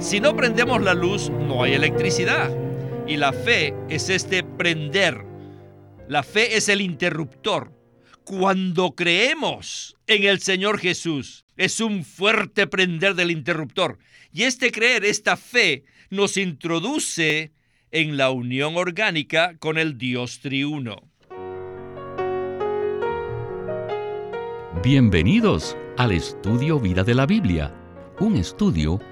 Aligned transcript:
Si 0.00 0.18
no 0.18 0.34
prendemos 0.34 0.80
la 0.80 0.94
luz, 0.94 1.28
no 1.28 1.62
hay 1.62 1.74
electricidad. 1.74 2.50
Y 3.06 3.18
la 3.18 3.34
fe 3.34 3.74
es 3.90 4.08
este 4.08 4.42
prender. 4.42 5.26
La 6.08 6.22
fe 6.22 6.56
es 6.56 6.70
el 6.70 6.80
interruptor. 6.80 7.70
Cuando 8.24 8.92
creemos 8.92 9.98
en 10.06 10.24
el 10.24 10.40
Señor 10.40 10.78
Jesús, 10.78 11.44
es 11.58 11.80
un 11.80 12.02
fuerte 12.02 12.66
prender 12.66 13.14
del 13.14 13.30
interruptor. 13.30 13.98
Y 14.32 14.44
este 14.44 14.72
creer, 14.72 15.04
esta 15.04 15.36
fe, 15.36 15.84
nos 16.08 16.38
introduce 16.38 17.52
en 17.90 18.16
la 18.16 18.30
unión 18.30 18.78
orgánica 18.78 19.54
con 19.58 19.76
el 19.76 19.98
Dios 19.98 20.40
triuno. 20.40 21.10
Bienvenidos 24.82 25.76
al 25.98 26.12
estudio 26.12 26.80
Vida 26.80 27.04
de 27.04 27.14
la 27.14 27.26
Biblia, 27.26 27.74
un 28.18 28.36
estudio 28.36 28.98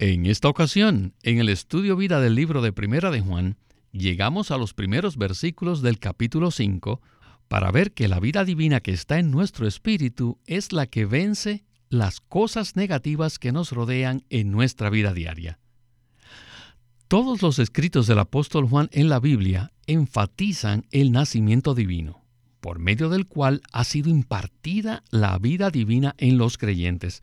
En 0.00 0.24
esta 0.24 0.48
ocasión, 0.48 1.12
en 1.22 1.40
el 1.40 1.50
estudio 1.50 1.94
vida 1.94 2.22
del 2.22 2.34
libro 2.34 2.62
de 2.62 2.72
Primera 2.72 3.10
de 3.10 3.20
Juan, 3.20 3.58
llegamos 3.92 4.50
a 4.50 4.56
los 4.56 4.72
primeros 4.72 5.18
versículos 5.18 5.82
del 5.82 5.98
capítulo 5.98 6.50
5 6.50 7.02
para 7.48 7.70
ver 7.70 7.92
que 7.92 8.08
la 8.08 8.18
vida 8.18 8.46
divina 8.46 8.80
que 8.80 8.92
está 8.92 9.18
en 9.18 9.30
nuestro 9.30 9.68
espíritu 9.68 10.38
es 10.46 10.72
la 10.72 10.86
que 10.86 11.04
vence 11.04 11.66
las 11.90 12.20
cosas 12.22 12.76
negativas 12.76 13.38
que 13.38 13.52
nos 13.52 13.72
rodean 13.72 14.24
en 14.30 14.50
nuestra 14.50 14.88
vida 14.88 15.12
diaria. 15.12 15.58
Todos 17.06 17.42
los 17.42 17.58
escritos 17.58 18.06
del 18.06 18.20
apóstol 18.20 18.66
Juan 18.66 18.88
en 18.92 19.10
la 19.10 19.20
Biblia 19.20 19.70
enfatizan 19.86 20.86
el 20.92 21.12
nacimiento 21.12 21.74
divino, 21.74 22.24
por 22.62 22.78
medio 22.78 23.10
del 23.10 23.26
cual 23.26 23.60
ha 23.70 23.84
sido 23.84 24.08
impartida 24.08 25.04
la 25.10 25.36
vida 25.36 25.68
divina 25.68 26.14
en 26.16 26.38
los 26.38 26.56
creyentes. 26.56 27.22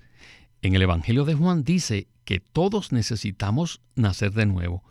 En 0.61 0.75
el 0.75 0.83
Evangelio 0.83 1.25
de 1.25 1.33
Juan 1.33 1.63
dice 1.63 2.07
que 2.27 2.41
todos 2.41 2.91
necesitamos 2.91 3.79
nacer 3.95 4.33
de 4.33 4.45
nuevo. 4.45 4.83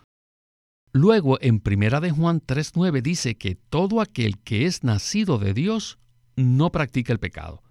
Luego 0.93 1.37
en 1.43 1.61
Primera 1.61 2.01
de 2.01 2.11
Juan 2.11 2.41
3:9 2.41 3.03
dice 3.03 3.35
que 3.35 3.57
todo 3.57 4.01
aquel 4.01 4.39
que 4.39 4.65
es 4.65 4.83
nacido 4.85 5.37
de 5.37 5.53
Dios 5.53 5.99
no 6.35 6.73
practica 6.73 7.13
el 7.13 7.19
pecado. 7.19 7.63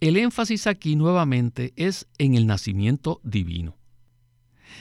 El 0.00 0.16
énfasis 0.16 0.66
aquí 0.66 0.96
nuevamente 0.96 1.72
es 1.76 2.08
en 2.18 2.34
el 2.34 2.48
nacimiento 2.48 3.20
divino. 3.22 3.76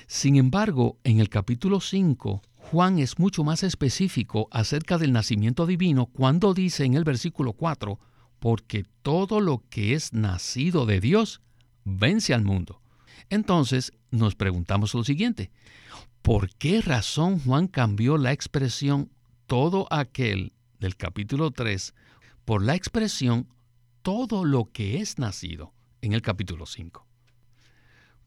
Sin 0.07 0.37
embargo, 0.37 0.97
en 1.03 1.19
el 1.19 1.29
capítulo 1.29 1.79
5, 1.79 2.41
Juan 2.55 2.97
es 2.97 3.19
mucho 3.19 3.43
más 3.43 3.61
específico 3.61 4.47
acerca 4.49 4.97
del 4.97 5.13
nacimiento 5.13 5.67
divino 5.67 6.07
cuando 6.07 6.55
dice 6.55 6.85
en 6.85 6.95
el 6.95 7.03
versículo 7.03 7.53
4, 7.53 7.99
porque 8.39 8.83
todo 9.03 9.41
lo 9.41 9.61
que 9.69 9.93
es 9.93 10.11
nacido 10.11 10.87
de 10.87 10.99
Dios 10.99 11.41
vence 11.83 12.33
al 12.33 12.43
mundo. 12.43 12.81
Entonces 13.29 13.93
nos 14.11 14.35
preguntamos 14.35 14.93
lo 14.93 15.03
siguiente, 15.03 15.51
¿por 16.21 16.49
qué 16.55 16.81
razón 16.81 17.39
Juan 17.39 17.67
cambió 17.67 18.17
la 18.17 18.31
expresión 18.31 19.11
todo 19.45 19.87
aquel 19.91 20.53
del 20.79 20.95
capítulo 20.95 21.51
3 21.51 21.93
por 22.45 22.63
la 22.63 22.75
expresión 22.75 23.47
todo 24.01 24.45
lo 24.45 24.71
que 24.71 24.99
es 24.99 25.19
nacido 25.19 25.73
en 26.01 26.13
el 26.13 26.21
capítulo 26.21 26.65
5? 26.65 27.05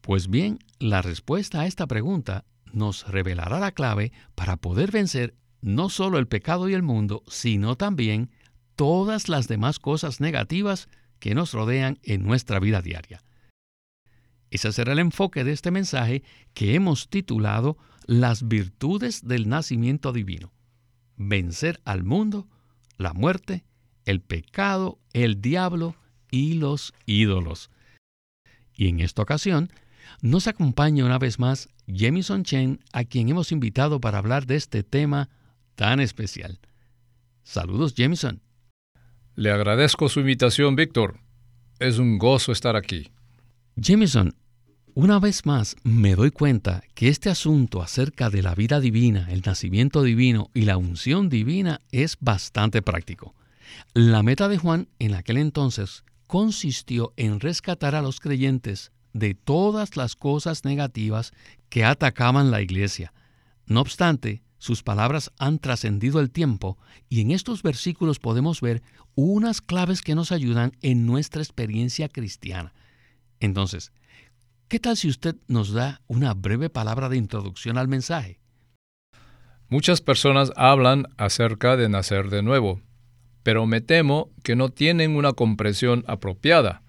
Pues 0.01 0.29
bien, 0.29 0.59
la 0.79 1.01
respuesta 1.01 1.61
a 1.61 1.65
esta 1.65 1.87
pregunta 1.87 2.45
nos 2.71 3.07
revelará 3.07 3.59
la 3.59 3.71
clave 3.71 4.11
para 4.35 4.57
poder 4.57 4.91
vencer 4.91 5.35
no 5.61 5.89
solo 5.89 6.17
el 6.17 6.27
pecado 6.27 6.67
y 6.67 6.73
el 6.73 6.83
mundo, 6.83 7.23
sino 7.27 7.77
también 7.77 8.29
todas 8.75 9.29
las 9.29 9.47
demás 9.47 9.79
cosas 9.79 10.19
negativas 10.19 10.89
que 11.19 11.35
nos 11.35 11.53
rodean 11.53 11.99
en 12.03 12.23
nuestra 12.23 12.59
vida 12.59 12.81
diaria. 12.81 13.21
Ese 14.53 14.71
será 14.71 14.93
el 14.93 14.99
enfoque 14.99 15.43
de 15.43 15.51
este 15.51 15.71
mensaje 15.71 16.21
que 16.53 16.75
hemos 16.75 17.09
titulado 17.09 17.75
Las 18.05 18.47
virtudes 18.47 19.27
del 19.27 19.49
nacimiento 19.49 20.13
divino. 20.13 20.53
Vencer 21.17 21.81
al 21.85 22.03
mundo, 22.03 22.47
la 22.99 23.13
muerte, 23.13 23.65
el 24.05 24.21
pecado, 24.21 24.99
el 25.11 25.41
diablo 25.41 25.95
y 26.29 26.53
los 26.53 26.93
ídolos. 27.07 27.71
Y 28.75 28.89
en 28.89 28.99
esta 28.99 29.23
ocasión 29.23 29.71
nos 30.21 30.45
acompaña 30.45 31.03
una 31.03 31.17
vez 31.17 31.39
más 31.39 31.69
Jamison 31.87 32.43
Chen, 32.43 32.79
a 32.91 33.05
quien 33.05 33.29
hemos 33.29 33.51
invitado 33.51 33.99
para 33.99 34.19
hablar 34.19 34.45
de 34.45 34.57
este 34.57 34.83
tema 34.83 35.29
tan 35.73 35.99
especial. 35.99 36.59
Saludos, 37.41 37.95
Jamison. 37.97 38.39
Le 39.33 39.49
agradezco 39.49 40.09
su 40.09 40.19
invitación, 40.19 40.75
Víctor. 40.75 41.19
Es 41.79 41.97
un 41.97 42.19
gozo 42.19 42.51
estar 42.51 42.75
aquí. 42.75 43.09
Jamison, 43.81 44.35
una 44.95 45.19
vez 45.19 45.45
más 45.45 45.75
me 45.83 46.15
doy 46.15 46.29
cuenta 46.29 46.83
que 46.93 47.09
este 47.09 47.29
asunto 47.29 47.81
acerca 47.81 48.29
de 48.29 48.43
la 48.43 48.53
vida 48.53 48.79
divina, 48.79 49.27
el 49.31 49.41
nacimiento 49.41 50.03
divino 50.03 50.51
y 50.53 50.61
la 50.61 50.77
unción 50.77 51.29
divina 51.29 51.79
es 51.91 52.17
bastante 52.19 52.81
práctico. 52.81 53.33
La 53.93 54.21
meta 54.21 54.47
de 54.47 54.57
Juan 54.57 54.87
en 54.99 55.15
aquel 55.15 55.37
entonces 55.37 56.03
consistió 56.27 57.11
en 57.17 57.39
rescatar 57.39 57.95
a 57.95 58.01
los 58.03 58.19
creyentes 58.19 58.91
de 59.13 59.33
todas 59.33 59.97
las 59.97 60.15
cosas 60.15 60.63
negativas 60.63 61.31
que 61.69 61.85
atacaban 61.85 62.51
la 62.51 62.61
iglesia. 62.61 63.13
No 63.65 63.81
obstante, 63.81 64.43
sus 64.59 64.83
palabras 64.83 65.31
han 65.39 65.59
trascendido 65.59 66.19
el 66.19 66.29
tiempo 66.29 66.77
y 67.09 67.21
en 67.21 67.31
estos 67.31 67.63
versículos 67.63 68.19
podemos 68.19 68.61
ver 68.61 68.83
unas 69.15 69.61
claves 69.61 70.01
que 70.01 70.15
nos 70.15 70.31
ayudan 70.31 70.71
en 70.81 71.05
nuestra 71.05 71.41
experiencia 71.41 72.09
cristiana. 72.09 72.73
Entonces, 73.39 73.91
¿Qué 74.73 74.79
tal 74.79 74.97
si 74.97 75.07
usted 75.07 75.35
nos 75.47 75.71
da 75.71 76.01
una 76.07 76.33
breve 76.33 76.67
palabra 76.67 77.07
de 77.07 77.15
introducción 77.15 77.77
al 77.77 77.87
mensaje? 77.87 78.39
Muchas 79.69 80.01
personas 80.01 80.51
hablan 80.55 81.05
acerca 81.15 81.77
de 81.77 81.89
nacer 81.89 82.31
de 82.31 82.41
nuevo, 82.41 82.81
pero 83.43 83.67
me 83.67 83.81
temo 83.81 84.31
que 84.41 84.55
no 84.55 84.69
tienen 84.69 85.15
una 85.15 85.33
comprensión 85.33 86.03
apropiada, 86.07 86.81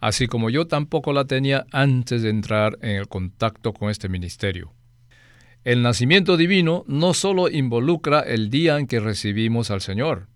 así 0.00 0.26
como 0.26 0.50
yo 0.50 0.66
tampoco 0.66 1.12
la 1.12 1.24
tenía 1.24 1.66
antes 1.70 2.22
de 2.22 2.30
entrar 2.30 2.78
en 2.82 2.96
el 2.96 3.06
contacto 3.06 3.72
con 3.72 3.90
este 3.90 4.08
ministerio. 4.08 4.74
El 5.62 5.82
nacimiento 5.82 6.36
divino 6.36 6.82
no 6.88 7.14
solo 7.14 7.48
involucra 7.48 8.22
el 8.22 8.50
día 8.50 8.76
en 8.76 8.88
que 8.88 8.98
recibimos 8.98 9.70
al 9.70 9.82
Señor, 9.82 10.26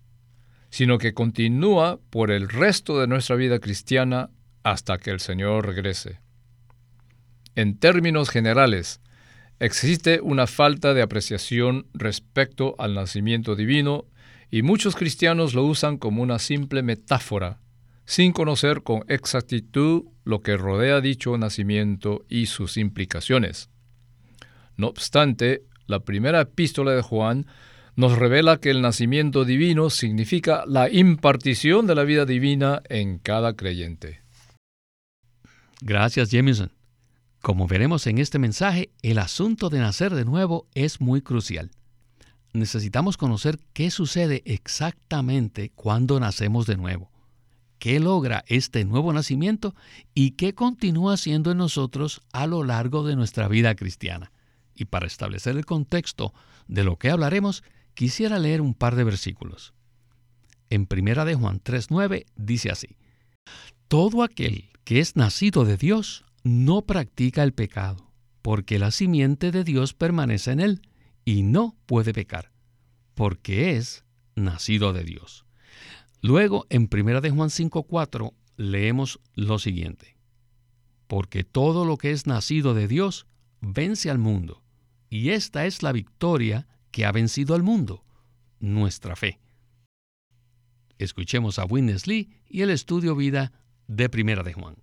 sino 0.69 0.97
que 0.97 1.13
continúa 1.13 1.99
por 2.09 2.31
el 2.31 2.47
resto 2.47 3.01
de 3.01 3.07
nuestra 3.07 3.35
vida 3.35 3.59
cristiana 3.59 4.29
hasta 4.63 4.97
que 4.97 5.09
el 5.09 5.19
Señor 5.19 5.65
regrese. 5.65 6.21
En 7.59 7.77
términos 7.77 8.29
generales, 8.29 9.01
existe 9.59 10.21
una 10.21 10.47
falta 10.47 10.93
de 10.93 11.01
apreciación 11.01 11.87
respecto 11.93 12.73
al 12.79 12.95
nacimiento 12.95 13.57
divino 13.57 14.05
y 14.49 14.61
muchos 14.61 14.95
cristianos 14.95 15.53
lo 15.53 15.65
usan 15.65 15.97
como 15.97 16.23
una 16.23 16.39
simple 16.39 16.83
metáfora, 16.83 17.59
sin 18.05 18.31
conocer 18.31 18.81
con 18.81 19.03
exactitud 19.09 20.05
lo 20.23 20.41
que 20.41 20.55
rodea 20.55 21.01
dicho 21.01 21.37
nacimiento 21.37 22.25
y 22.29 22.45
sus 22.45 22.77
implicaciones. 22.77 23.69
No 24.77 24.87
obstante, 24.87 25.63
la 25.85 25.99
primera 25.99 26.39
epístola 26.39 26.91
de 26.91 27.01
Juan 27.01 27.45
nos 27.97 28.17
revela 28.17 28.61
que 28.61 28.69
el 28.69 28.81
nacimiento 28.81 29.43
divino 29.43 29.89
significa 29.89 30.63
la 30.65 30.89
impartición 30.89 31.87
de 31.87 31.95
la 31.95 32.05
vida 32.05 32.23
divina 32.23 32.81
en 32.87 33.19
cada 33.19 33.57
creyente. 33.57 34.21
Gracias, 35.81 36.31
Jameson. 36.31 36.78
Como 37.41 37.67
veremos 37.67 38.05
en 38.07 38.17
este 38.17 38.37
mensaje, 38.37 38.91
el 39.01 39.17
asunto 39.17 39.69
de 39.69 39.79
nacer 39.79 40.13
de 40.13 40.25
nuevo 40.25 40.67
es 40.73 40.99
muy 40.99 41.21
crucial. 41.21 41.71
Necesitamos 42.51 43.15
conocer 43.15 43.59
qué 43.73 43.91
sucede 43.91 44.43
exactamente 44.45 45.71
cuando 45.73 46.19
nacemos 46.19 46.65
de 46.65 46.75
nuevo, 46.75 47.11
qué 47.77 48.01
logra 48.01 48.43
este 48.47 48.83
nuevo 48.83 49.13
nacimiento 49.13 49.73
y 50.13 50.31
qué 50.31 50.53
continúa 50.53 51.15
siendo 51.15 51.51
en 51.51 51.59
nosotros 51.59 52.21
a 52.33 52.45
lo 52.45 52.63
largo 52.65 53.03
de 53.03 53.15
nuestra 53.15 53.47
vida 53.47 53.73
cristiana. 53.75 54.33
Y 54.75 54.85
para 54.85 55.07
establecer 55.07 55.55
el 55.55 55.65
contexto 55.65 56.33
de 56.67 56.83
lo 56.83 56.97
que 56.97 57.09
hablaremos, 57.09 57.63
quisiera 57.93 58.37
leer 58.37 58.59
un 58.59 58.73
par 58.73 58.95
de 58.95 59.05
versículos. 59.05 59.73
En 60.69 60.87
Primera 60.87 61.23
de 61.23 61.35
Juan 61.35 61.61
3:9 61.61 62.25
dice 62.35 62.69
así: 62.69 62.97
Todo 63.87 64.23
aquel 64.23 64.69
que 64.83 64.99
es 64.99 65.15
nacido 65.15 65.63
de 65.63 65.77
Dios 65.77 66.25
no 66.43 66.83
practica 66.83 67.43
el 67.43 67.53
pecado, 67.53 68.11
porque 68.41 68.79
la 68.79 68.91
simiente 68.91 69.51
de 69.51 69.63
Dios 69.63 69.93
permanece 69.93 70.51
en 70.51 70.59
él, 70.59 70.81
y 71.25 71.43
no 71.43 71.75
puede 71.85 72.13
pecar, 72.13 72.51
porque 73.13 73.75
es 73.75 74.03
nacido 74.35 74.93
de 74.93 75.03
Dios. 75.03 75.45
Luego, 76.21 76.65
en 76.69 76.89
1 76.89 77.21
de 77.21 77.29
Juan 77.29 77.49
5:4 77.49 78.33
leemos 78.57 79.19
lo 79.35 79.59
siguiente: 79.59 80.17
Porque 81.07 81.43
todo 81.43 81.85
lo 81.85 81.97
que 81.97 82.11
es 82.11 82.27
nacido 82.27 82.73
de 82.73 82.87
Dios 82.87 83.27
vence 83.61 84.09
al 84.09 84.17
mundo, 84.17 84.63
y 85.09 85.29
esta 85.29 85.65
es 85.65 85.83
la 85.83 85.91
victoria 85.91 86.67
que 86.91 87.05
ha 87.05 87.11
vencido 87.11 87.55
al 87.55 87.63
mundo, 87.63 88.03
nuestra 88.59 89.15
fe. 89.15 89.39
Escuchemos 90.97 91.59
a 91.59 91.65
Witness 91.65 92.07
Lee 92.07 92.29
y 92.49 92.61
el 92.61 92.69
estudio 92.69 93.15
vida 93.15 93.53
de 93.87 94.09
Primera 94.09 94.43
de 94.43 94.53
Juan. 94.53 94.75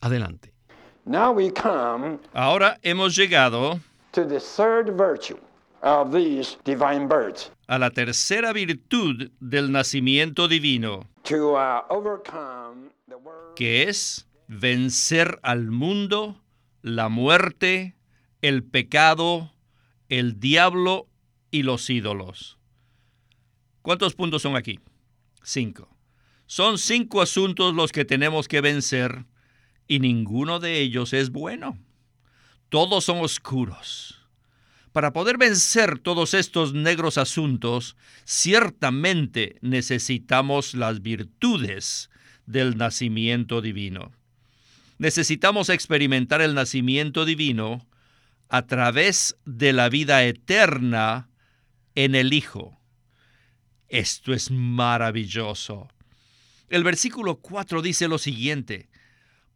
Adelante. 0.00 0.57
Ahora 2.34 2.78
hemos 2.82 3.16
llegado 3.16 3.80
a 7.66 7.78
la 7.78 7.90
tercera 7.90 8.52
virtud 8.52 9.30
del 9.40 9.72
nacimiento 9.72 10.48
divino, 10.48 11.06
uh, 11.30 12.04
que 13.56 13.82
es 13.84 14.28
vencer 14.48 15.38
al 15.42 15.70
mundo, 15.70 16.42
la 16.82 17.08
muerte, 17.08 17.96
el 18.42 18.62
pecado, 18.62 19.52
el 20.10 20.38
diablo 20.40 21.06
y 21.50 21.62
los 21.62 21.88
ídolos. 21.88 22.58
¿Cuántos 23.80 24.14
puntos 24.14 24.42
son 24.42 24.56
aquí? 24.56 24.78
Cinco. 25.42 25.88
Son 26.46 26.76
cinco 26.76 27.22
asuntos 27.22 27.74
los 27.74 27.92
que 27.92 28.04
tenemos 28.04 28.46
que 28.46 28.60
vencer 28.60 29.24
y 29.88 29.98
ninguno 30.00 30.60
de 30.60 30.80
ellos 30.80 31.12
es 31.12 31.30
bueno. 31.30 31.78
Todos 32.68 33.04
son 33.04 33.20
oscuros. 33.20 34.18
Para 34.92 35.12
poder 35.12 35.38
vencer 35.38 35.98
todos 35.98 36.34
estos 36.34 36.74
negros 36.74 37.18
asuntos, 37.18 37.96
ciertamente 38.24 39.56
necesitamos 39.60 40.74
las 40.74 41.02
virtudes 41.02 42.10
del 42.46 42.76
nacimiento 42.76 43.60
divino. 43.60 44.12
Necesitamos 44.98 45.68
experimentar 45.68 46.40
el 46.40 46.54
nacimiento 46.54 47.24
divino 47.24 47.86
a 48.48 48.66
través 48.66 49.36
de 49.44 49.72
la 49.72 49.88
vida 49.88 50.24
eterna 50.24 51.28
en 51.94 52.14
el 52.14 52.32
Hijo. 52.32 52.78
Esto 53.88 54.32
es 54.32 54.50
maravilloso. 54.50 55.88
El 56.68 56.84
versículo 56.84 57.36
4 57.36 57.80
dice 57.80 58.08
lo 58.08 58.18
siguiente, 58.18 58.87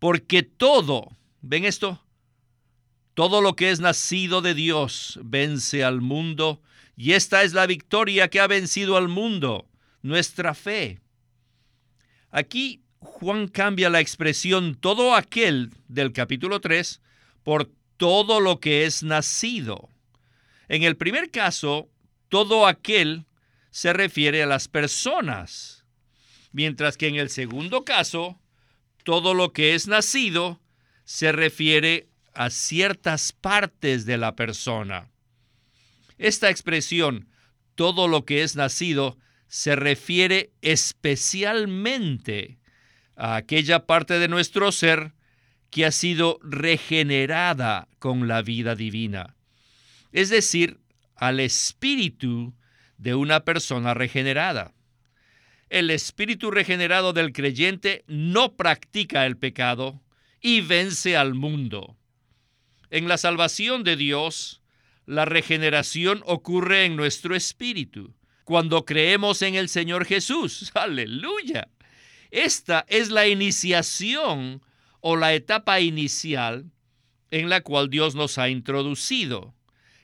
porque 0.03 0.43
todo, 0.43 1.17
¿ven 1.43 1.65
esto? 1.65 2.05
Todo 3.15 3.41
lo 3.41 3.55
que 3.55 3.71
es 3.71 3.79
nacido 3.79 4.43
de 4.43 4.53
Dios 4.53 5.21
vence 5.23 5.85
al 5.85 6.01
mundo, 6.01 6.61
y 6.97 7.13
esta 7.13 7.45
es 7.45 7.53
la 7.53 7.69
victoria 7.69 8.27
que 8.27 8.41
ha 8.41 8.49
vencido 8.49 8.97
al 8.97 9.07
mundo, 9.07 9.69
nuestra 10.03 10.55
fe. 10.55 10.99
Aquí 12.33 12.83
Juan 12.99 13.47
cambia 13.47 13.91
la 13.91 14.01
expresión 14.01 14.75
todo 14.75 15.15
aquel 15.15 15.71
del 15.87 16.13
capítulo 16.13 16.61
3 16.61 17.01
por 17.45 17.71
todo 17.97 18.41
lo 18.41 18.59
que 18.59 18.87
es 18.87 19.05
nacido. 19.05 19.89
En 20.67 20.83
el 20.83 20.97
primer 20.97 21.31
caso, 21.31 21.89
todo 22.29 22.67
aquel 22.67 23.25
se 23.71 23.93
refiere 23.93 24.43
a 24.43 24.47
las 24.47 24.67
personas, 24.67 25.85
mientras 26.51 26.97
que 26.97 27.07
en 27.07 27.15
el 27.15 27.31
segundo 27.31 27.85
caso, 27.85 28.42
todo 29.05 29.35
lo 29.35 29.53
que 29.53 29.75
es 29.75 29.89
nacido 29.89 30.61
se 31.05 31.33
refiere 31.33 32.09
a 32.35 32.51
ciertas 32.51 33.33
partes 33.33 34.07
de 34.07 34.17
la 34.17 34.37
persona. 34.37 35.11
Esta 36.19 36.51
expresión, 36.51 37.29
todo 37.75 38.09
lo 38.09 38.25
que 38.25 38.43
es 38.43 38.57
nacido, 38.57 39.19
se 39.49 39.77
refiere 39.77 40.53
especialmente 40.63 42.59
a 43.17 43.37
aquella 43.37 43.87
parte 43.87 44.19
de 44.19 44.29
nuestro 44.29 44.73
ser 44.73 45.13
que 45.71 45.85
ha 45.85 45.91
sido 45.91 46.39
regenerada 46.43 47.89
con 47.99 48.29
la 48.29 48.43
vida 48.43 48.75
divina, 48.75 49.37
es 50.13 50.29
decir, 50.31 50.81
al 51.17 51.41
espíritu 51.41 52.55
de 52.99 53.15
una 53.15 53.45
persona 53.45 53.95
regenerada. 53.95 54.75
El 55.73 55.89
espíritu 55.89 56.51
regenerado 56.51 57.15
del 57.15 57.33
creyente 57.33 58.05
no 58.07 58.57
practica 58.57 59.25
el 59.25 59.39
pecado 59.39 60.03
y 60.39 60.61
vence 60.61 61.17
al 61.17 61.33
mundo. 61.33 61.97
En 62.91 63.09
la 63.09 63.17
salvación 63.17 63.83
de 63.83 63.97
Dios, 63.97 64.61
la 65.07 65.25
regeneración 65.25 66.23
ocurre 66.27 66.85
en 66.85 66.95
nuestro 66.95 67.35
espíritu, 67.35 68.13
cuando 68.45 68.85
creemos 68.85 69.41
en 69.41 69.55
el 69.55 69.71
Señor 69.71 70.05
Jesús. 70.05 70.71
Aleluya. 70.75 71.71
Esta 72.31 72.85
es 72.87 73.09
la 73.09 73.27
iniciación 73.27 74.61
o 75.01 75.17
la 75.17 75.33
etapa 75.33 75.81
inicial 75.81 76.71
en 77.31 77.49
la 77.49 77.63
cual 77.63 77.89
Dios 77.89 78.15
nos 78.15 78.37
ha 78.37 78.51
introducido. 78.51 79.55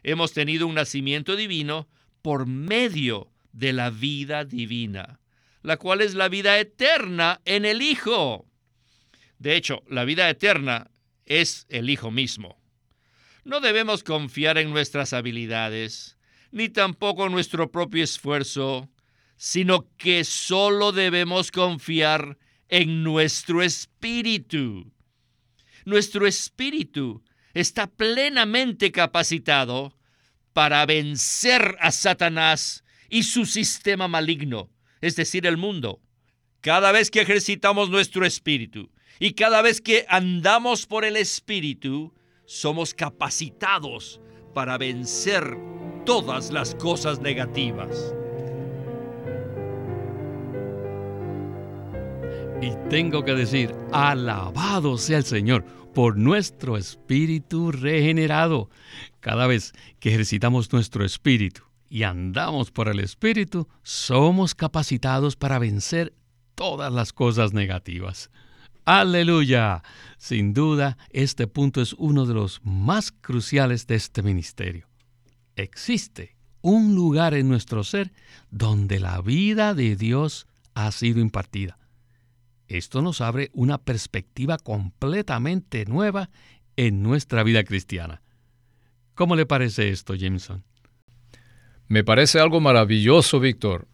Hemos 0.03 0.32
tenido 0.32 0.67
un 0.67 0.76
nacimiento 0.76 1.37
divino 1.37 1.88
por 2.23 2.47
medio 2.47 3.31
de 3.53 3.75
la 3.75 3.91
vida 3.91 4.47
divina, 4.47 5.20
la 5.69 5.76
cual 5.76 6.00
es 6.00 6.15
la 6.15 6.31
vida 6.31 6.59
eterna 6.59 7.43
en 7.44 7.67
el 7.67 7.82
Hijo. 7.82 8.47
De 9.38 9.55
hecho, 9.55 9.82
la 9.87 10.06
vida 10.06 10.31
eterna 10.31 10.91
es 11.26 11.67
el 11.69 11.91
Hijo 11.91 12.11
mismo. 12.11 12.59
No 13.44 13.61
debemos 13.61 14.03
confiar 14.03 14.56
en 14.56 14.70
nuestras 14.70 15.12
habilidades, 15.12 16.17
ni 16.53 16.70
tampoco 16.70 17.26
en 17.26 17.32
nuestro 17.32 17.70
propio 17.70 18.03
esfuerzo, 18.03 18.88
sino 19.37 19.87
que 19.99 20.25
solo 20.25 20.91
debemos 20.91 21.50
confiar 21.50 22.38
en 22.70 23.03
nuestro 23.03 23.62
espíritu. 23.62 24.91
Nuestro 25.85 26.26
espíritu 26.26 27.23
está 27.53 27.88
plenamente 27.88 28.91
capacitado 28.91 29.94
para 30.55 30.87
vencer 30.87 31.76
a 31.79 31.91
Satanás 31.91 32.85
y 33.11 33.25
su 33.25 33.44
sistema 33.44 34.09
maligno, 34.09 34.70
es 35.00 35.17
decir, 35.17 35.47
el 35.47 35.56
mundo. 35.56 36.00
Cada 36.61 36.93
vez 36.93 37.11
que 37.11 37.21
ejercitamos 37.21 37.91
nuestro 37.91 38.25
espíritu 38.25 38.91
y 39.21 39.33
cada 39.33 39.62
vez 39.62 39.81
que 39.81 40.05
andamos 40.09 40.87
por 40.87 41.05
el 41.05 41.17
espíritu, 41.17 42.15
somos 42.47 42.95
capacitados 42.95 44.21
para 44.55 44.79
vencer 44.79 45.56
todas 46.05 46.50
las 46.50 46.75
cosas 46.75 47.21
negativas. 47.21 48.15
Y 52.61 52.72
tengo 52.91 53.25
que 53.25 53.34
decir, 53.34 53.72
alabado 53.93 54.99
sea 54.99 55.19
el 55.19 55.25
Señor 55.25 55.65
por 55.94 56.17
nuestro 56.17 56.77
espíritu 56.77 57.70
regenerado. 57.70 58.69
Cada 59.20 59.46
vez 59.46 59.72
que 60.01 60.08
ejercitamos 60.08 60.72
nuestro 60.72 61.05
espíritu 61.05 61.68
y 61.89 62.03
andamos 62.03 62.71
por 62.71 62.89
el 62.89 63.01
espíritu, 63.01 63.69
somos 63.83 64.55
capacitados 64.55 65.37
para 65.37 65.59
vencer 65.59 66.15
todas 66.55 66.93
las 66.93 67.13
cosas 67.13 67.53
negativas. 67.53 68.31
Aleluya. 68.85 69.83
Sin 70.17 70.55
duda, 70.55 70.97
este 71.11 71.47
punto 71.47 71.81
es 71.81 71.93
uno 71.95 72.27
de 72.27 72.35
los 72.35 72.61
más 72.65 73.13
cruciales 73.13 73.87
de 73.87 73.97
este 73.97 74.23
ministerio. 74.23 74.89
Existe 75.57 76.37
un 76.63 76.95
lugar 76.95 77.35
en 77.35 77.49
nuestro 77.49 77.85
ser 77.85 78.13
donde 78.51 78.99
la 78.99 79.21
vida 79.21 79.75
de 79.75 79.97
Dios 79.97 80.47
ha 80.75 80.91
sido 80.93 81.21
impartida. 81.21 81.79
Esto 82.67 83.03
nos 83.03 83.21
abre 83.21 83.51
una 83.55 83.79
perspectiva 83.79 84.59
completamente 84.59 85.85
nueva 85.87 86.31
en 86.77 87.03
nuestra 87.03 87.43
vida 87.43 87.65
cristiana. 87.65 88.23
¿Cómo 89.15 89.37
le 89.37 89.47
parece 89.47 89.91
esto, 89.91 90.15
Jameson? 90.15 90.65
Me 91.89 92.05
parece 92.05 92.39
algo 92.39 92.61
maravilloso, 92.61 93.41
Víctor. 93.41 93.89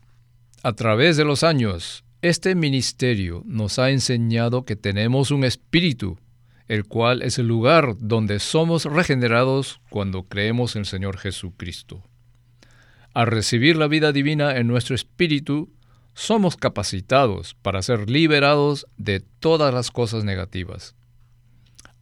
A 0.64 0.72
través 0.72 1.16
de 1.16 1.24
los 1.24 1.44
años, 1.44 2.04
este 2.22 2.56
ministerio 2.56 3.44
nos 3.46 3.78
ha 3.78 3.90
enseñado 3.90 4.64
que 4.64 4.74
tenemos 4.74 5.30
un 5.30 5.44
espíritu, 5.44 6.18
el 6.66 6.86
cual 6.86 7.22
es 7.22 7.38
el 7.38 7.46
lugar 7.46 7.94
donde 8.00 8.40
somos 8.40 8.84
regenerados 8.84 9.80
cuando 9.90 10.24
creemos 10.24 10.74
en 10.74 10.80
el 10.80 10.86
Señor 10.86 11.18
Jesucristo. 11.18 12.02
Al 13.12 13.28
recibir 13.28 13.76
la 13.76 13.86
vida 13.86 14.10
divina 14.10 14.56
en 14.56 14.66
nuestro 14.66 14.96
espíritu, 14.96 15.70
somos 16.14 16.56
capacitados 16.56 17.54
para 17.62 17.80
ser 17.80 18.10
liberados 18.10 18.88
de 18.96 19.20
todas 19.20 19.72
las 19.72 19.92
cosas 19.92 20.24
negativas. 20.24 20.96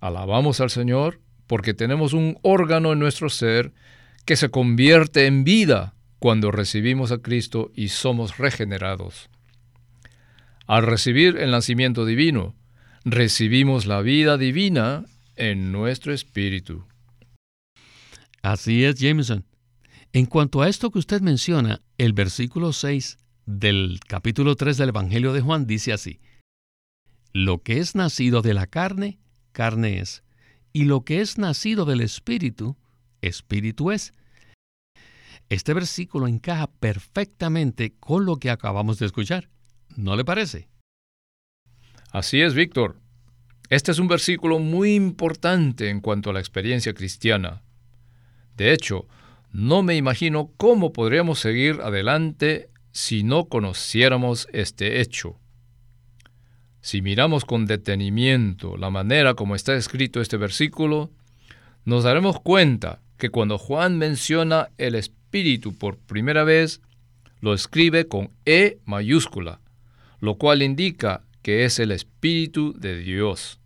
Alabamos 0.01 0.61
al 0.61 0.71
Señor 0.71 1.21
porque 1.47 1.75
tenemos 1.75 2.15
un 2.15 2.39
órgano 2.41 2.95
en 2.95 2.99
nuestro 2.99 3.29
ser 3.29 3.75
que 4.25 4.37
se 4.37 4.51
convierte 4.51 5.27
en 5.27 5.45
vida 5.45 5.95
cuando 6.19 6.51
recibimos 6.51 7.11
a 7.11 7.19
Cristo 7.19 7.73
y 7.75 7.89
somos 7.89 8.39
regenerados. 8.39 9.29
Al 10.67 10.87
recibir 10.87 11.37
el 11.39 11.51
nacimiento 11.51 12.07
divino, 12.07 12.55
recibimos 13.05 13.87
la 13.87 14.01
vida 14.01 14.39
divina 14.39 15.05
en 15.37 15.73
nuestro 15.73 16.13
espíritu. 16.13 16.85
Así 18.43 18.85
es, 18.85 18.97
Jameson. 18.97 19.45
En 20.13 20.27
cuanto 20.27 20.63
a 20.63 20.69
esto 20.69 20.91
que 20.91 20.99
usted 20.99 21.21
menciona, 21.21 21.81
el 21.99 22.13
versículo 22.13 22.73
6 22.73 23.19
del 23.47 23.99
capítulo 24.07 24.57
3 24.57 24.77
del 24.77 24.91
Evangelio 24.91 25.33
de 25.33 25.41
Juan 25.41 25.67
dice 25.67 25.93
así, 25.93 26.21
Lo 27.33 27.63
que 27.63 27.79
es 27.79 27.95
nacido 27.95 28.43
de 28.43 28.55
la 28.55 28.67
carne, 28.67 29.19
carne 29.53 29.99
es, 29.99 30.23
y 30.73 30.85
lo 30.85 31.05
que 31.05 31.21
es 31.21 31.39
nacido 31.39 31.85
del 31.85 32.01
Espíritu, 32.01 32.77
Espíritu 33.23 33.91
es. 33.91 34.13
Este 35.49 35.75
versículo 35.75 36.29
encaja 36.29 36.67
perfectamente 36.67 37.95
con 37.99 38.27
lo 38.27 38.37
que 38.37 38.51
acabamos 38.51 38.99
de 38.99 39.07
escuchar. 39.07 39.49
¿No 39.97 40.17
le 40.17 40.25
parece? 40.25 40.69
Así 42.11 42.41
es, 42.43 42.55
Víctor. 42.55 43.01
Este 43.71 43.91
es 43.91 43.99
un 43.99 44.09
versículo 44.09 44.59
muy 44.59 44.95
importante 44.95 45.89
en 45.89 46.01
cuanto 46.01 46.29
a 46.29 46.33
la 46.35 46.41
experiencia 46.41 46.93
cristiana. 46.93 47.63
De 48.57 48.73
hecho, 48.73 49.07
no 49.51 49.83
me 49.83 49.97
imagino 49.97 50.51
cómo 50.57 50.93
podríamos 50.93 51.39
seguir 51.39 51.81
adelante 51.83 52.69
si 52.91 53.23
no 53.23 53.47
conociéramos 53.47 54.49
este 54.53 55.01
hecho. 55.01 55.39
Si 56.83 57.01
miramos 57.01 57.45
con 57.45 57.67
detenimiento 57.67 58.77
la 58.77 58.91
manera 58.91 59.35
como 59.35 59.55
está 59.55 59.75
escrito 59.75 60.21
este 60.21 60.37
versículo, 60.37 61.11
nos 61.85 62.05
daremos 62.05 62.41
cuenta 62.41 63.01
que 63.23 63.31
cuando 63.31 63.57
Juan 63.57 63.99
menciona 63.99 64.71
el 64.79 64.97
Espíritu 64.97 65.79
por 65.79 65.97
primera 65.97 66.43
vez, 66.43 66.81
lo 67.41 67.55
escribe 67.55 68.09
con 68.09 68.33
E 68.45 68.81
mayúscula, 68.85 69.61
lo 70.19 70.39
cual 70.39 70.61
indica 70.61 71.23
que 71.41 71.65
es 71.65 71.79
el 71.79 71.93
Espíritu 71.93 72.75
de 72.77 72.99
Dios. 72.99 73.61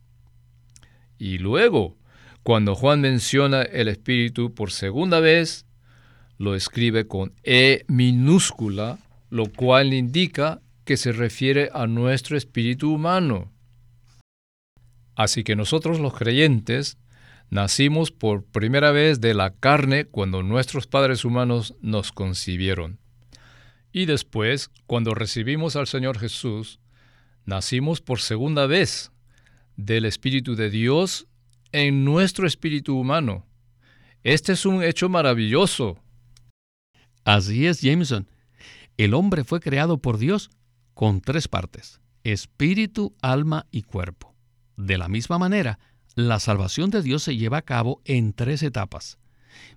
Y 1.18 1.38
luego, 1.38 1.96
cuando 2.42 2.74
Juan 2.74 3.00
menciona 3.00 3.62
el 3.62 3.88
Espíritu 3.88 4.52
por 4.52 4.72
segunda 4.72 5.20
vez, 5.20 5.64
lo 6.36 6.54
escribe 6.54 7.06
con 7.06 7.32
E 7.42 7.86
minúscula, 7.88 8.98
lo 9.30 9.46
cual 9.46 9.94
indica 9.94 10.60
que 10.84 10.98
se 10.98 11.12
refiere 11.12 11.70
a 11.72 11.86
nuestro 11.86 12.36
espíritu 12.36 12.92
humano. 12.92 13.50
Así 15.14 15.44
que 15.44 15.56
nosotros 15.56 15.98
los 15.98 16.12
creyentes 16.12 16.98
nacimos 17.50 18.10
por 18.10 18.44
primera 18.44 18.90
vez 18.90 19.20
de 19.20 19.34
la 19.34 19.54
carne 19.54 20.04
cuando 20.04 20.42
nuestros 20.42 20.86
padres 20.86 21.24
humanos 21.24 21.74
nos 21.80 22.12
concibieron. 22.12 22.98
Y 23.92 24.06
después, 24.06 24.70
cuando 24.86 25.14
recibimos 25.14 25.76
al 25.76 25.86
Señor 25.86 26.18
Jesús, 26.18 26.80
nacimos 27.44 28.00
por 28.00 28.20
segunda 28.20 28.66
vez 28.66 29.10
del 29.76 30.04
Espíritu 30.04 30.54
de 30.54 30.70
Dios 30.70 31.26
en 31.72 32.04
nuestro 32.04 32.46
espíritu 32.46 32.98
humano. 32.98 33.46
Este 34.22 34.52
es 34.52 34.66
un 34.66 34.82
hecho 34.82 35.08
maravilloso. 35.08 35.98
Así 37.24 37.66
es, 37.66 37.80
Jameson. 37.80 38.28
El 38.96 39.14
hombre 39.14 39.44
fue 39.44 39.60
creado 39.60 39.98
por 39.98 40.18
Dios 40.18 40.50
con 40.94 41.20
tres 41.20 41.48
partes, 41.48 42.00
espíritu, 42.24 43.14
alma 43.20 43.66
y 43.70 43.82
cuerpo. 43.82 44.34
De 44.76 44.96
la 44.98 45.08
misma 45.08 45.38
manera, 45.38 45.78
la 46.16 46.40
salvación 46.40 46.88
de 46.90 47.02
Dios 47.02 47.22
se 47.22 47.36
lleva 47.36 47.58
a 47.58 47.62
cabo 47.62 48.00
en 48.06 48.32
tres 48.32 48.62
etapas. 48.62 49.18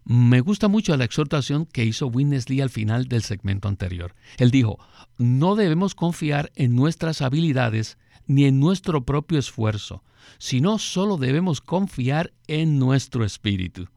Me 0.05 0.39
gusta 0.39 0.69
mucho 0.69 0.95
la 0.95 1.03
exhortación 1.03 1.65
que 1.65 1.83
hizo 1.83 2.07
Winnesley 2.07 2.61
al 2.61 2.69
final 2.69 3.07
del 3.07 3.23
segmento 3.23 3.67
anterior. 3.67 4.15
Él 4.37 4.49
dijo, 4.49 4.79
no 5.17 5.55
debemos 5.55 5.95
confiar 5.95 6.51
en 6.55 6.75
nuestras 6.75 7.21
habilidades 7.21 7.97
ni 8.25 8.45
en 8.45 8.59
nuestro 8.59 9.05
propio 9.05 9.37
esfuerzo, 9.37 10.01
sino 10.37 10.79
solo 10.79 11.17
debemos 11.17 11.59
confiar 11.59 12.31
en 12.47 12.79
nuestro 12.79 13.25
espíritu. 13.25 13.89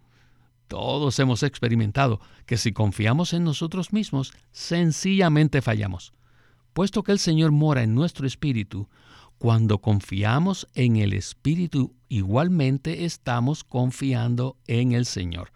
Todos 0.66 1.18
hemos 1.20 1.44
experimentado 1.44 2.20
que 2.44 2.56
si 2.56 2.72
confiamos 2.72 3.34
en 3.34 3.44
nosotros 3.44 3.92
mismos, 3.92 4.32
sencillamente 4.50 5.62
fallamos. 5.62 6.12
Puesto 6.72 7.04
que 7.04 7.12
el 7.12 7.18
Señor 7.20 7.52
mora 7.52 7.82
en 7.82 7.94
nuestro 7.94 8.26
espíritu, 8.26 8.88
cuando 9.42 9.78
confiamos 9.78 10.68
en 10.72 10.94
el 10.94 11.12
Espíritu, 11.12 11.96
igualmente 12.08 13.04
estamos 13.04 13.64
confiando 13.64 14.56
en 14.68 14.92
el 14.92 15.04
Señor. 15.04 15.50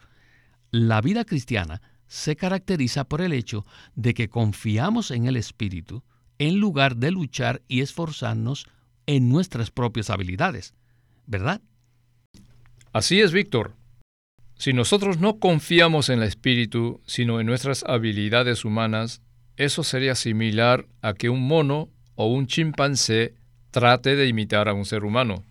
La 0.73 1.01
vida 1.01 1.25
cristiana 1.25 1.81
se 2.09 2.35
caracteriza 2.35 3.05
por 3.05 3.21
el 3.21 3.33
hecho 3.33 3.65
de 3.95 4.13
que 4.13 4.29
confiamos 4.29 5.13
en 5.13 5.27
el 5.27 5.37
Espíritu 5.37 6.03
en 6.41 6.59
lugar 6.59 6.97
de 6.97 7.13
luchar 7.13 7.63
y 7.69 7.81
esforzarnos 7.81 8.67
en 9.07 9.29
nuestras 9.29 9.71
propias 9.71 10.11
habilidades, 10.11 10.75
¿verdad? 11.29 11.61
Así 12.93 13.21
es, 13.21 13.31
Víctor. 13.31 13.77
Si 14.57 14.73
nosotros 14.73 15.21
no 15.21 15.39
confiamos 15.39 16.09
en 16.09 16.23
el 16.23 16.27
Espíritu, 16.27 17.01
sino 17.07 17.39
en 17.39 17.47
nuestras 17.47 17.85
habilidades 17.85 18.65
humanas, 18.65 19.23
eso 19.57 19.85
sería 19.85 20.17
similar 20.17 20.89
a 21.03 21.15
que 21.15 21.29
un 21.29 21.47
mono 21.47 21.89
o 22.17 22.27
un 22.27 22.49
chimpancé 22.49 23.37
trate 23.77 24.17
de 24.17 24.27
imitar 24.27 24.71
a 24.71 24.73
un 24.73 24.87
ser 24.87 25.05
humano. 25.05 25.45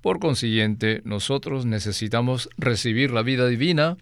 Por 0.00 0.18
consiguiente, 0.18 1.02
nosotros 1.04 1.66
necesitamos 1.66 2.48
recibir 2.56 3.12
la 3.12 3.22
vida 3.22 3.46
divina 3.46 3.96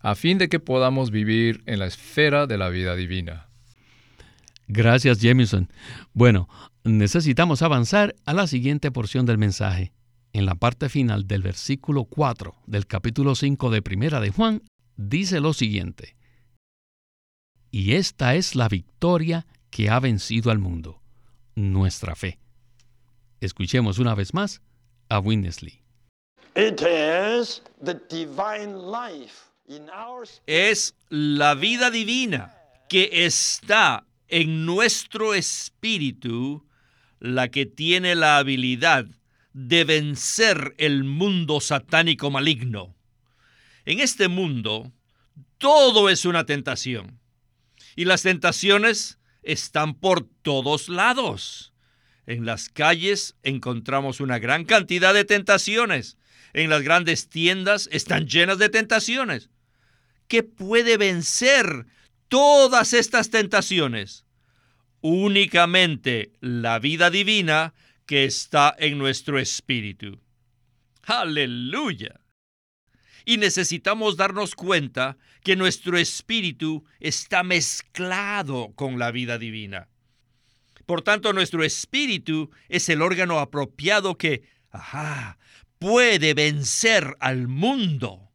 a 0.00 0.14
fin 0.14 0.38
de 0.38 0.48
que 0.48 0.60
podamos 0.60 1.10
vivir 1.10 1.62
en 1.66 1.80
la 1.80 1.84
esfera 1.84 2.46
de 2.46 2.56
la 2.56 2.70
vida 2.70 2.96
divina. 2.96 3.48
Gracias, 4.66 5.20
Jameson. 5.20 5.68
Bueno, 6.14 6.48
necesitamos 6.84 7.60
avanzar 7.60 8.16
a 8.24 8.32
la 8.32 8.46
siguiente 8.46 8.90
porción 8.90 9.26
del 9.26 9.36
mensaje. 9.36 9.92
En 10.32 10.46
la 10.46 10.54
parte 10.54 10.88
final 10.88 11.26
del 11.26 11.42
versículo 11.42 12.06
4 12.06 12.54
del 12.66 12.86
capítulo 12.86 13.34
5 13.34 13.68
de 13.68 13.82
Primera 13.82 14.20
de 14.20 14.30
Juan, 14.30 14.62
dice 14.96 15.40
lo 15.40 15.52
siguiente. 15.52 16.16
Y 17.70 17.92
esta 17.92 18.36
es 18.36 18.54
la 18.56 18.68
victoria 18.68 19.46
que 19.68 19.90
ha 19.90 20.00
vencido 20.00 20.50
al 20.50 20.60
mundo, 20.60 21.02
nuestra 21.54 22.16
fe. 22.16 22.38
Escuchemos 23.40 23.98
una 23.98 24.14
vez 24.14 24.34
más 24.34 24.62
a 25.08 25.18
Winnesley. 25.18 25.82
Es 30.46 30.94
la 31.08 31.54
vida 31.54 31.90
divina 31.90 32.54
que 32.88 33.26
está 33.26 34.06
en 34.28 34.66
nuestro 34.66 35.34
espíritu 35.34 36.66
la 37.18 37.48
que 37.48 37.66
tiene 37.66 38.14
la 38.14 38.38
habilidad 38.38 39.06
de 39.52 39.84
vencer 39.84 40.74
el 40.78 41.04
mundo 41.04 41.60
satánico 41.60 42.30
maligno. 42.30 42.94
En 43.84 44.00
este 44.00 44.28
mundo, 44.28 44.92
todo 45.58 46.08
es 46.08 46.24
una 46.24 46.44
tentación. 46.44 47.20
Y 47.96 48.04
las 48.04 48.22
tentaciones 48.22 49.18
están 49.42 49.94
por 49.94 50.28
todos 50.42 50.88
lados. 50.88 51.73
En 52.26 52.46
las 52.46 52.68
calles 52.68 53.36
encontramos 53.42 54.20
una 54.20 54.38
gran 54.38 54.64
cantidad 54.64 55.12
de 55.12 55.24
tentaciones. 55.24 56.16
En 56.52 56.70
las 56.70 56.82
grandes 56.82 57.28
tiendas 57.28 57.88
están 57.92 58.26
llenas 58.26 58.58
de 58.58 58.68
tentaciones. 58.68 59.50
¿Qué 60.28 60.42
puede 60.42 60.96
vencer 60.96 61.86
todas 62.28 62.92
estas 62.92 63.30
tentaciones? 63.30 64.24
Únicamente 65.00 66.32
la 66.40 66.78
vida 66.78 67.10
divina 67.10 67.74
que 68.06 68.24
está 68.24 68.74
en 68.78 68.96
nuestro 68.98 69.38
espíritu. 69.38 70.20
Aleluya. 71.02 72.20
Y 73.26 73.38
necesitamos 73.38 74.16
darnos 74.16 74.54
cuenta 74.54 75.16
que 75.42 75.56
nuestro 75.56 75.98
espíritu 75.98 76.84
está 77.00 77.42
mezclado 77.42 78.72
con 78.74 78.98
la 78.98 79.10
vida 79.10 79.38
divina. 79.38 79.88
Por 80.86 81.02
tanto, 81.02 81.32
nuestro 81.32 81.64
espíritu 81.64 82.50
es 82.68 82.88
el 82.88 83.02
órgano 83.02 83.38
apropiado 83.38 84.16
que, 84.16 84.42
ajá, 84.70 85.38
puede 85.78 86.34
vencer 86.34 87.16
al 87.20 87.48
mundo. 87.48 88.30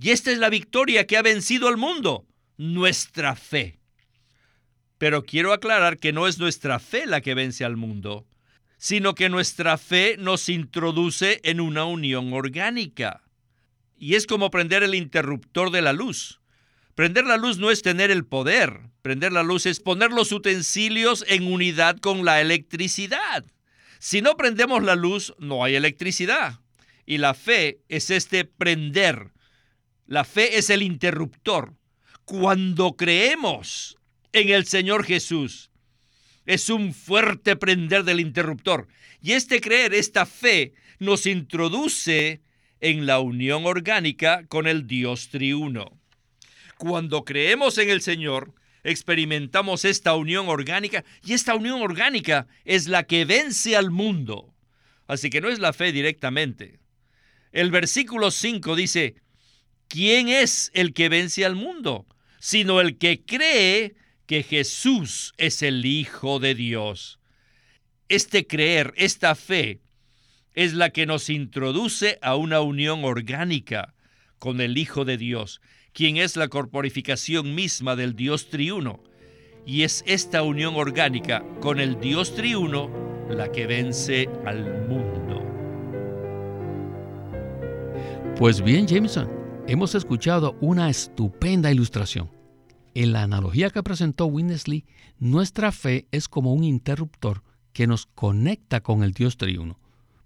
Y 0.00 0.10
esta 0.10 0.30
es 0.30 0.38
la 0.38 0.50
victoria 0.50 1.06
que 1.06 1.16
ha 1.16 1.22
vencido 1.22 1.68
al 1.68 1.76
mundo, 1.76 2.26
nuestra 2.56 3.36
fe. 3.36 3.78
Pero 4.98 5.24
quiero 5.24 5.52
aclarar 5.52 5.98
que 5.98 6.12
no 6.12 6.26
es 6.26 6.38
nuestra 6.38 6.78
fe 6.78 7.06
la 7.06 7.20
que 7.20 7.34
vence 7.34 7.64
al 7.64 7.76
mundo, 7.76 8.26
sino 8.78 9.14
que 9.14 9.28
nuestra 9.28 9.78
fe 9.78 10.16
nos 10.18 10.48
introduce 10.48 11.40
en 11.42 11.60
una 11.60 11.84
unión 11.84 12.32
orgánica. 12.32 13.22
Y 13.96 14.14
es 14.14 14.26
como 14.26 14.50
prender 14.50 14.82
el 14.82 14.94
interruptor 14.94 15.70
de 15.70 15.82
la 15.82 15.92
luz. 15.92 16.40
Prender 16.94 17.24
la 17.24 17.36
luz 17.36 17.58
no 17.58 17.70
es 17.70 17.82
tener 17.82 18.10
el 18.10 18.24
poder. 18.24 18.80
Prender 19.02 19.32
la 19.32 19.42
luz 19.42 19.66
es 19.66 19.80
poner 19.80 20.12
los 20.12 20.30
utensilios 20.30 21.24
en 21.28 21.52
unidad 21.52 21.98
con 21.98 22.24
la 22.24 22.40
electricidad. 22.40 23.44
Si 23.98 24.22
no 24.22 24.36
prendemos 24.36 24.82
la 24.82 24.94
luz, 24.94 25.34
no 25.38 25.64
hay 25.64 25.74
electricidad. 25.74 26.60
Y 27.04 27.18
la 27.18 27.34
fe 27.34 27.80
es 27.88 28.10
este 28.10 28.44
prender. 28.44 29.32
La 30.06 30.24
fe 30.24 30.56
es 30.58 30.70
el 30.70 30.82
interruptor. 30.82 31.74
Cuando 32.24 32.96
creemos 32.96 33.96
en 34.32 34.50
el 34.50 34.66
Señor 34.66 35.04
Jesús, 35.04 35.70
es 36.46 36.70
un 36.70 36.94
fuerte 36.94 37.56
prender 37.56 38.04
del 38.04 38.20
interruptor. 38.20 38.86
Y 39.20 39.32
este 39.32 39.60
creer, 39.60 39.94
esta 39.94 40.26
fe, 40.26 40.74
nos 40.98 41.26
introduce 41.26 42.40
en 42.80 43.06
la 43.06 43.18
unión 43.18 43.66
orgánica 43.66 44.46
con 44.46 44.66
el 44.66 44.86
Dios 44.86 45.30
triuno. 45.30 45.98
Cuando 46.86 47.24
creemos 47.24 47.78
en 47.78 47.88
el 47.88 48.02
Señor, 48.02 48.52
experimentamos 48.82 49.86
esta 49.86 50.14
unión 50.16 50.50
orgánica 50.50 51.02
y 51.24 51.32
esta 51.32 51.54
unión 51.54 51.80
orgánica 51.80 52.46
es 52.66 52.88
la 52.88 53.04
que 53.04 53.24
vence 53.24 53.74
al 53.74 53.90
mundo. 53.90 54.54
Así 55.06 55.30
que 55.30 55.40
no 55.40 55.48
es 55.48 55.60
la 55.60 55.72
fe 55.72 55.92
directamente. 55.92 56.80
El 57.52 57.70
versículo 57.70 58.30
5 58.30 58.76
dice, 58.76 59.14
¿quién 59.88 60.28
es 60.28 60.70
el 60.74 60.92
que 60.92 61.08
vence 61.08 61.46
al 61.46 61.54
mundo? 61.54 62.06
Sino 62.38 62.82
el 62.82 62.98
que 62.98 63.22
cree 63.24 63.94
que 64.26 64.42
Jesús 64.42 65.32
es 65.38 65.62
el 65.62 65.86
Hijo 65.86 66.38
de 66.38 66.54
Dios. 66.54 67.18
Este 68.10 68.46
creer, 68.46 68.92
esta 68.98 69.34
fe, 69.34 69.80
es 70.52 70.74
la 70.74 70.90
que 70.90 71.06
nos 71.06 71.30
introduce 71.30 72.18
a 72.20 72.36
una 72.36 72.60
unión 72.60 73.04
orgánica 73.04 73.94
con 74.38 74.60
el 74.60 74.76
Hijo 74.76 75.06
de 75.06 75.16
Dios 75.16 75.62
quien 75.94 76.16
es 76.16 76.36
la 76.36 76.48
corporificación 76.48 77.54
misma 77.54 77.96
del 77.96 78.14
Dios 78.14 78.50
triuno. 78.50 79.00
Y 79.64 79.82
es 79.82 80.02
esta 80.06 80.42
unión 80.42 80.74
orgánica 80.74 81.42
con 81.60 81.80
el 81.80 81.98
Dios 82.00 82.34
triuno 82.34 82.90
la 83.30 83.50
que 83.50 83.66
vence 83.66 84.28
al 84.44 84.86
mundo. 84.88 85.42
Pues 88.36 88.60
bien, 88.60 88.86
Jameson, 88.86 89.28
hemos 89.68 89.94
escuchado 89.94 90.58
una 90.60 90.90
estupenda 90.90 91.70
ilustración. 91.70 92.30
En 92.94 93.12
la 93.12 93.22
analogía 93.22 93.70
que 93.70 93.82
presentó 93.82 94.26
Winnesley, 94.26 94.84
nuestra 95.18 95.72
fe 95.72 96.06
es 96.10 96.28
como 96.28 96.52
un 96.52 96.64
interruptor 96.64 97.42
que 97.72 97.86
nos 97.86 98.06
conecta 98.06 98.82
con 98.82 99.04
el 99.04 99.12
Dios 99.12 99.36
triuno. 99.36 99.78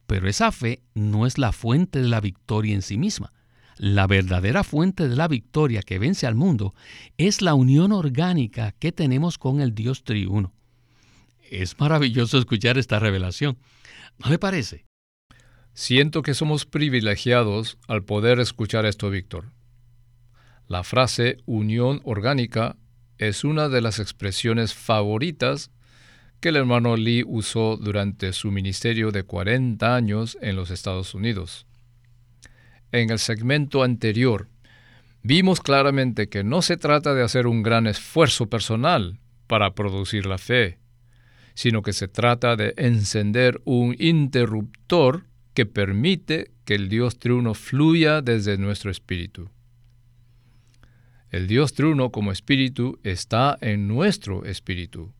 Pero 0.07 0.29
esa 0.29 0.51
fe 0.51 0.83
no 0.95 1.27
es 1.27 1.37
la 1.37 1.53
fuente 1.53 2.01
de 2.01 2.09
la 2.09 2.21
victoria 2.21 2.75
en 2.75 2.83
sí 2.83 2.97
misma. 2.97 3.33
La 3.79 4.09
verdadera 4.09 4.65
fuente 4.65 5.09
de 5.09 5.15
la 5.15 5.29
victoria 5.29 5.83
que 5.83 6.01
vence 6.01 6.27
al 6.27 6.35
mundo 6.35 6.75
es 7.17 7.43
la 7.43 7.55
unión 7.55 7.93
orgánica 7.93 8.73
que 8.73 8.91
tenemos 8.91 9.39
con 9.39 9.61
el 9.61 9.73
Dios 9.73 10.03
triuno. 10.03 10.53
Es 11.49 11.79
maravilloso 11.79 12.39
escuchar 12.39 12.77
esta 12.77 12.99
revelación. 12.99 13.57
¿No 14.19 14.31
le 14.31 14.39
parece? 14.41 14.85
Siento 15.75 16.23
que 16.23 16.35
somos 16.35 16.67
privilegiados 16.67 17.79
al 17.87 18.03
poder 18.03 18.41
escuchar 18.41 18.85
esto, 18.85 19.11
Víctor. 19.11 19.53
La 20.67 20.83
frase 20.83 21.37
unión 21.47 22.01
orgánica 22.03 22.77
es 23.17 23.45
una 23.45 23.69
de 23.69 23.81
las 23.81 24.01
expresiones 24.01 24.75
favoritas 24.75 25.71
que 26.41 26.49
el 26.49 26.57
hermano 26.57 26.97
Lee 26.97 27.23
usó 27.25 27.77
durante 27.77 28.33
su 28.33 28.51
ministerio 28.51 29.13
de 29.13 29.23
40 29.23 29.95
años 29.95 30.37
en 30.41 30.57
los 30.57 30.71
Estados 30.73 31.15
Unidos 31.15 31.68
en 32.93 33.11
el 33.11 33.19
segmento 33.19 33.83
anterior, 33.83 34.49
vimos 35.23 35.61
claramente 35.61 36.29
que 36.29 36.45
no 36.45 36.63
se 36.63 36.77
trata 36.77 37.15
de 37.15 37.23
hacer 37.23 37.47
un 37.47 37.63
gran 37.63 37.87
esfuerzo 37.87 38.47
personal 38.47 39.19
para 39.47 39.75
producir 39.75 40.27
la 40.27 40.39
fe, 40.39 40.79
sino 41.55 41.83
que 41.83 41.93
se 41.93 42.09
trata 42.09 42.57
de 42.57 42.75
encender 42.77 43.61
un 43.65 43.97
interruptor 43.99 45.25
que 45.55 45.67
permite 45.67 46.53
que 46.65 46.75
el 46.75 46.89
Dios 46.89 47.19
triuno 47.19 47.55
fluya 47.55 48.23
desde 48.23 48.59
nuestro 48.59 48.91
espíritu. 48.91 49.51
El 51.31 51.47
Dios 51.47 51.75
triuno 51.75 52.11
como 52.11 52.33
espíritu 52.33 52.99
está 53.03 53.59
en 53.61 53.89
nuestro 53.89 54.45
espíritu. 54.45 55.13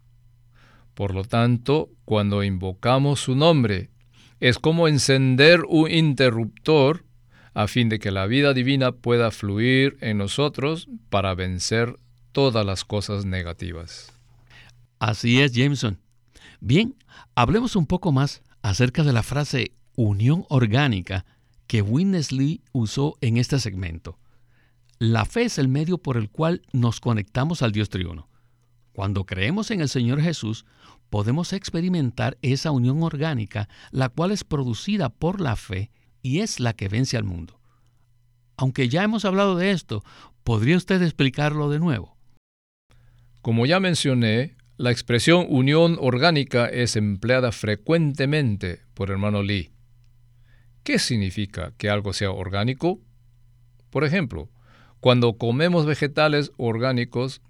Por 0.95 1.15
lo 1.15 1.25
tanto, 1.25 1.91
cuando 2.05 2.43
invocamos 2.43 3.21
su 3.21 3.35
nombre, 3.35 3.91
es 4.41 4.59
como 4.59 4.89
encender 4.89 5.63
un 5.69 5.91
interruptor 5.91 7.05
a 7.59 7.67
fin 7.67 7.89
de 7.89 7.99
que 7.99 8.13
la 8.13 8.27
vida 8.27 8.55
divina 8.55 8.93
pueda 8.93 9.33
fluir 9.33 9.99
en 10.01 10.19
nosotros 10.19 10.89
para 11.11 11.35
vencer 11.35 11.99
todas 12.31 12.65
las 12.65 12.85
cosas 12.85 13.25
negativas. 13.25 14.13
Así 15.01 15.41
es, 15.41 15.51
Jameson. 15.51 15.99
Bien, 16.61 16.95
hablemos 17.35 17.75
un 17.75 17.87
poco 17.87 18.13
más 18.13 18.43
acerca 18.63 19.03
de 19.03 19.13
la 19.13 19.25
frase 19.25 19.73
unión 19.97 20.47
orgánica 20.49 21.27
que 21.67 21.83
Winnesley 21.83 22.63
usó 22.71 23.19
en 23.23 23.39
este 23.39 23.59
segmento. 23.59 24.21
La 25.01 25.25
fe 25.25 25.43
es 25.43 25.59
el 25.59 25.67
medio 25.67 25.99
por 25.99 26.17
el 26.17 26.31
cual 26.31 26.63
nos 26.73 27.01
conectamos 27.01 27.63
al 27.63 27.73
Dios 27.73 27.89
triuno. 27.89 28.29
Cuando 28.93 29.27
creemos 29.27 29.73
en 29.73 29.81
el 29.81 29.89
Señor 29.89 30.21
Jesús, 30.21 30.65
podemos 31.11 31.53
experimentar 31.53 32.39
esa 32.41 32.71
unión 32.71 33.03
orgánica, 33.03 33.69
la 33.91 34.11
cual 34.11 34.31
es 34.31 34.45
producida 34.45 35.09
por 35.09 35.41
la 35.41 35.57
fe 35.57 35.91
y 36.29 36.41
es 36.41 36.61
la 36.61 36.75
que 36.75 36.89
vence 36.89 37.17
al 37.17 37.25
mundo. 37.25 37.59
Aunque 38.59 38.91
ya 38.91 39.03
hemos 39.03 39.25
hablado 39.25 39.57
de 39.57 39.71
esto, 39.71 40.05
¿podría 40.45 40.77
usted 40.77 41.01
explicarlo 41.01 41.71
de 41.71 41.79
nuevo? 41.79 42.19
Como 43.41 43.65
ya 43.65 43.81
mencioné, 43.81 44.57
la 44.77 44.91
expresión 44.91 45.47
unión 45.49 45.97
orgánica 45.99 46.67
es 46.67 46.97
empleada 46.97 47.51
frecuentemente 47.51 48.83
por 48.93 49.11
hermano 49.11 49.43
Lee. 49.43 49.71
¿Qué 50.83 50.99
significa 50.99 51.73
que 51.79 51.89
algo 51.89 52.13
sea 52.13 52.31
orgánico? 52.31 53.01
Por 53.89 54.05
ejemplo, 54.05 54.51
cuando 55.01 55.39
comemos 55.39 55.87
vegetales 55.87 56.53
orgánicos, 56.59 57.41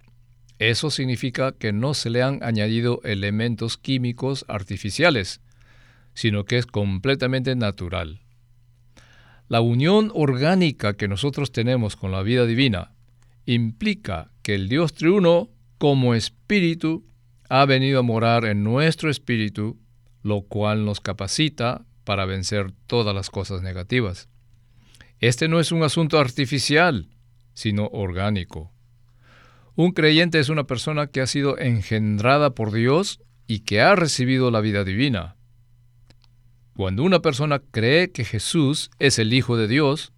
eso 0.61 0.91
significa 0.91 1.51
que 1.51 1.73
no 1.73 1.95
se 1.95 2.11
le 2.11 2.23
han 2.23 2.45
añadido 2.45 3.01
elementos 3.03 3.77
químicos 3.77 4.45
artificiales, 4.47 5.41
sino 6.15 6.45
que 6.45 6.59
es 6.59 6.67
completamente 6.67 7.57
natural. 7.57 8.21
La 9.49 9.63
unión 9.63 10.11
orgánica 10.15 10.95
que 10.95 11.09
nosotros 11.09 11.53
tenemos 11.53 11.97
con 11.97 12.13
la 12.13 12.23
vida 12.23 12.45
divina 12.45 12.93
implica 13.47 14.31
que 14.43 14.55
el 14.55 14.69
Dios 14.69 14.93
triuno, 14.93 15.49
como 15.79 16.15
espíritu, 16.15 17.07
ha 17.49 17.65
venido 17.65 18.01
a 18.01 18.03
morar 18.03 18.45
en 18.45 18.63
nuestro 18.63 19.09
espíritu, 19.11 19.79
lo 20.23 20.43
cual 20.43 20.85
nos 20.85 21.01
capacita 21.01 21.87
para 22.05 22.27
vencer 22.27 22.73
todas 22.87 23.15
las 23.15 23.31
cosas 23.31 23.63
negativas. 23.63 24.29
Este 25.19 25.49
no 25.49 25.61
es 25.61 25.73
un 25.73 25.83
asunto 25.83 26.19
artificial, 26.19 27.09
sino 27.55 27.87
orgánico. 27.87 28.71
Un 29.75 29.93
creyente 29.93 30.41
es 30.41 30.51
una 30.51 30.65
persona 30.65 31.07
que 31.07 31.23
ha 31.23 31.27
sido 31.27 31.59
engendrada 31.59 32.55
por 32.55 32.71
Dios 32.71 33.21
y 33.47 33.61
que 33.61 33.81
ha 33.81 33.95
recibido 33.97 34.51
la 34.51 34.61
vida 34.61 34.85
divina. 34.85 35.37
Cuando 36.79 37.03
una 37.03 37.19
persona 37.19 37.59
cree 37.59 38.13
que 38.13 38.25
Jesús 38.25 38.93
es 39.01 39.19
el 39.19 39.33
Hijo 39.33 39.57
de 39.57 39.67
Dios, 39.67 40.13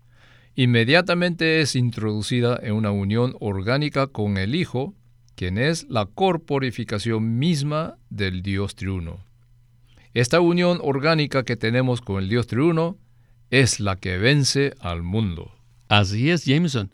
inmediatamente 0.54 1.62
es 1.62 1.74
introducida 1.74 2.60
en 2.62 2.74
una 2.74 2.90
unión 2.90 3.34
orgánica 3.40 4.08
con 4.08 4.36
el 4.36 4.54
Hijo, 4.54 4.94
quien 5.36 5.56
es 5.56 5.86
la 5.88 6.04
corporificación 6.04 7.38
misma 7.38 7.96
del 8.10 8.42
Dios 8.42 8.74
triuno. 8.74 9.24
Esta 10.12 10.40
unión 10.42 10.80
orgánica 10.82 11.44
que 11.44 11.56
tenemos 11.56 12.02
con 12.02 12.22
el 12.22 12.28
Dios 12.28 12.46
triuno 12.46 12.98
es 13.48 13.80
la 13.80 13.96
que 13.96 14.18
vence 14.18 14.74
al 14.80 15.02
mundo. 15.02 15.50
Así 15.88 16.28
es, 16.28 16.44
Jameson. 16.44 16.92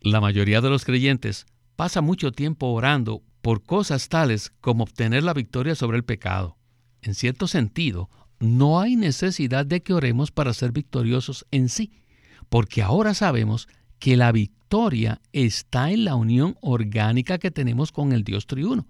La 0.00 0.20
mayoría 0.20 0.60
de 0.60 0.70
los 0.70 0.84
creyentes 0.84 1.46
pasa 1.76 2.00
mucho 2.00 2.32
tiempo 2.32 2.72
orando 2.72 3.22
por 3.40 3.62
cosas 3.62 4.08
tales 4.08 4.50
como 4.60 4.82
obtener 4.82 5.22
la 5.22 5.32
victoria 5.32 5.76
sobre 5.76 5.96
el 5.96 6.02
pecado. 6.02 6.56
En 7.02 7.14
cierto 7.14 7.46
sentido, 7.46 8.10
no 8.38 8.80
hay 8.80 8.96
necesidad 8.96 9.66
de 9.66 9.82
que 9.82 9.94
oremos 9.94 10.30
para 10.30 10.52
ser 10.54 10.72
victoriosos 10.72 11.46
en 11.50 11.68
sí, 11.68 11.92
porque 12.48 12.82
ahora 12.82 13.14
sabemos 13.14 13.68
que 13.98 14.16
la 14.16 14.32
victoria 14.32 15.20
está 15.32 15.90
en 15.90 16.04
la 16.04 16.14
unión 16.14 16.56
orgánica 16.60 17.38
que 17.38 17.50
tenemos 17.50 17.92
con 17.92 18.12
el 18.12 18.24
Dios 18.24 18.46
triuno. 18.46 18.86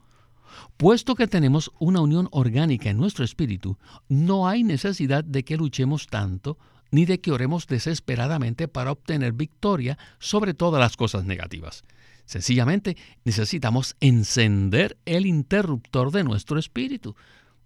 Puesto 0.77 1.15
que 1.15 1.27
tenemos 1.27 1.71
una 1.79 2.01
unión 2.01 2.29
orgánica 2.33 2.91
en 2.91 2.97
nuestro 2.97 3.25
espíritu, 3.25 3.79
no 4.09 4.49
hay 4.49 4.65
necesidad 4.65 5.25
de 5.25 5.45
que 5.45 5.57
luchemos 5.57 6.07
tanto 6.07 6.59
ni 6.91 7.05
de 7.05 7.21
que 7.21 7.33
oremos 7.33 7.67
desesperadamente 7.67 8.69
para 8.69 8.93
obtener 8.93 9.33
victoria 9.33 9.99
sobre 10.19 10.55
todas 10.55 10.81
las 10.81 10.97
cosas 10.97 11.25
negativas. 11.25 11.83
Sencillamente 12.25 12.97
necesitamos 13.25 13.97
encender 14.01 14.97
el 15.05 15.27
interruptor 15.27 16.11
de 16.11 16.25
nuestro 16.25 16.59
espíritu, 16.59 17.15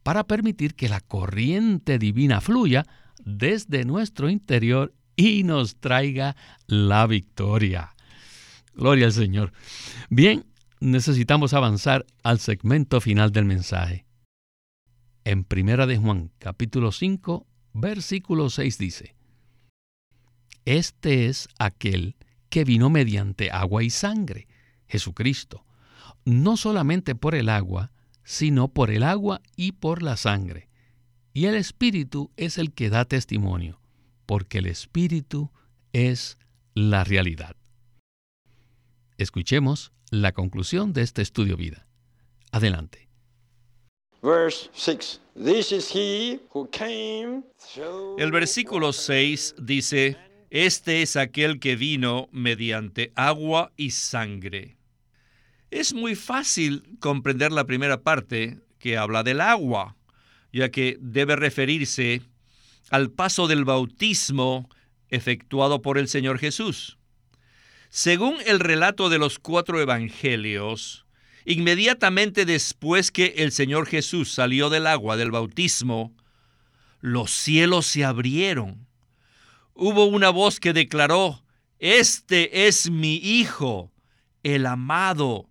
para 0.03 0.25
permitir 0.25 0.75
que 0.75 0.89
la 0.89 1.01
corriente 1.01 1.99
divina 1.99 2.41
fluya 2.41 2.87
desde 3.25 3.85
nuestro 3.85 4.31
interior 4.31 4.95
y 5.17 5.45
nos 5.45 5.77
traiga 5.77 6.37
la 6.67 7.07
victoria. 7.07 7.95
Gloria 8.75 9.07
al 9.07 9.13
Señor. 9.13 9.53
Bien, 10.09 10.47
necesitamos 10.81 11.53
avanzar 11.53 12.07
al 12.23 12.39
segmento 12.39 13.01
final 13.01 13.33
del 13.33 13.45
mensaje. 13.45 14.07
En 15.25 15.45
Primera 15.45 15.87
de 15.87 15.99
Juan, 15.99 16.31
capítulo 16.39 16.93
5, 16.93 17.47
versículo 17.75 18.49
6 18.49 18.79
dice: 18.79 19.15
Este 20.65 21.27
es 21.27 21.49
aquel 21.59 22.17
que 22.49 22.65
vino 22.65 22.89
mediante 22.89 23.51
agua 23.51 23.83
y 23.83 23.91
sangre, 23.91 24.49
Jesucristo, 24.89 25.67
no 26.25 26.57
solamente 26.57 27.15
por 27.15 27.35
el 27.35 27.49
agua, 27.49 27.93
sino 28.31 28.69
por 28.69 28.93
el 28.93 29.03
agua 29.03 29.43
y 29.57 29.73
por 29.73 30.05
la 30.05 30.17
sangre. 30.17 30.69
Y 31.33 31.47
el 31.47 31.57
Espíritu 31.57 32.31
es 32.37 32.59
el 32.59 32.73
que 32.73 32.89
da 32.89 33.05
testimonio, 33.05 33.81
porque 34.25 34.59
el 34.59 34.67
Espíritu 34.67 35.51
es 35.93 36.39
la 36.73 37.03
realidad. 37.03 37.57
Escuchemos 39.19 39.91
la 40.13 40.31
conclusión 40.31 40.93
de 40.93 41.03
este 41.03 41.23
estudio 41.23 41.57
vida. 41.57 41.89
Adelante. 42.53 43.09
El 48.17 48.31
versículo 48.31 48.93
6 48.93 49.57
dice, 49.59 50.17
Este 50.51 51.03
es 51.03 51.17
aquel 51.17 51.59
que 51.59 51.75
vino 51.75 52.29
mediante 52.31 53.13
agua 53.17 53.73
y 53.77 53.91
sangre. 53.91 54.80
Es 55.71 55.95
muy 55.95 56.17
fácil 56.17 56.83
comprender 56.99 57.53
la 57.53 57.65
primera 57.65 58.03
parte 58.03 58.59
que 58.79 58.97
habla 58.97 59.23
del 59.23 59.41
agua, 59.41 59.97
ya 60.53 60.71
que 60.71 60.99
debe 61.01 61.37
referirse 61.37 62.23
al 62.91 63.11
paso 63.11 63.47
del 63.47 63.65
bautismo 63.65 64.69
efectuado 65.11 65.81
por 65.81 65.97
el 65.97 66.09
Señor 66.09 66.39
Jesús. 66.39 66.99
Según 67.89 68.37
el 68.47 68.59
relato 68.59 69.09
de 69.09 69.19
los 69.19 69.39
cuatro 69.39 69.81
evangelios, 69.81 71.07
inmediatamente 71.45 72.45
después 72.45 73.11
que 73.11 73.35
el 73.39 73.53
Señor 73.53 73.87
Jesús 73.87 74.33
salió 74.33 74.71
del 74.71 74.87
agua 74.87 75.17
del 75.17 75.31
bautismo, 75.31 76.15
los 77.01 77.31
cielos 77.31 77.87
se 77.87 78.05
abrieron. 78.05 78.87
Hubo 79.75 80.05
una 80.05 80.31
voz 80.31 80.61
que 80.61 80.73
declaró, 80.73 81.45
Este 81.79 82.67
es 82.67 82.91
mi 82.91 83.17
Hijo, 83.17 83.93
el 84.43 84.67
amado, 84.67 85.50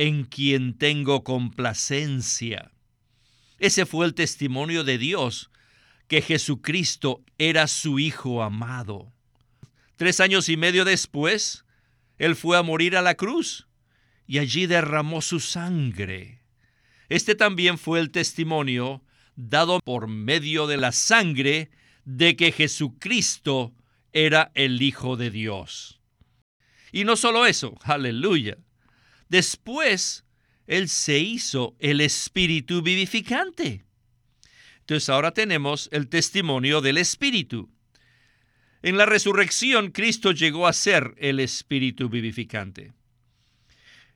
en 0.00 0.24
quien 0.24 0.78
tengo 0.78 1.24
complacencia. 1.24 2.72
Ese 3.58 3.84
fue 3.84 4.06
el 4.06 4.14
testimonio 4.14 4.82
de 4.82 4.96
Dios, 4.96 5.50
que 6.08 6.22
Jesucristo 6.22 7.22
era 7.36 7.66
su 7.66 7.98
Hijo 7.98 8.42
amado. 8.42 9.12
Tres 9.96 10.20
años 10.20 10.48
y 10.48 10.56
medio 10.56 10.86
después, 10.86 11.66
Él 12.16 12.34
fue 12.34 12.56
a 12.56 12.62
morir 12.62 12.96
a 12.96 13.02
la 13.02 13.14
cruz 13.14 13.66
y 14.26 14.38
allí 14.38 14.64
derramó 14.64 15.20
su 15.20 15.38
sangre. 15.38 16.40
Este 17.10 17.34
también 17.34 17.76
fue 17.76 18.00
el 18.00 18.10
testimonio 18.10 19.04
dado 19.36 19.80
por 19.84 20.08
medio 20.08 20.66
de 20.66 20.78
la 20.78 20.92
sangre 20.92 21.70
de 22.06 22.36
que 22.36 22.52
Jesucristo 22.52 23.74
era 24.14 24.50
el 24.54 24.80
Hijo 24.80 25.18
de 25.18 25.30
Dios. 25.30 26.00
Y 26.90 27.04
no 27.04 27.16
solo 27.16 27.44
eso, 27.44 27.76
aleluya. 27.82 28.56
Después, 29.30 30.24
Él 30.66 30.88
se 30.88 31.20
hizo 31.20 31.76
el 31.78 32.00
Espíritu 32.00 32.82
vivificante. 32.82 33.84
Entonces 34.80 35.08
ahora 35.08 35.30
tenemos 35.30 35.88
el 35.92 36.08
testimonio 36.08 36.80
del 36.80 36.98
Espíritu. 36.98 37.70
En 38.82 38.98
la 38.98 39.06
resurrección, 39.06 39.92
Cristo 39.92 40.32
llegó 40.32 40.66
a 40.66 40.72
ser 40.72 41.14
el 41.16 41.38
Espíritu 41.38 42.08
vivificante. 42.08 42.92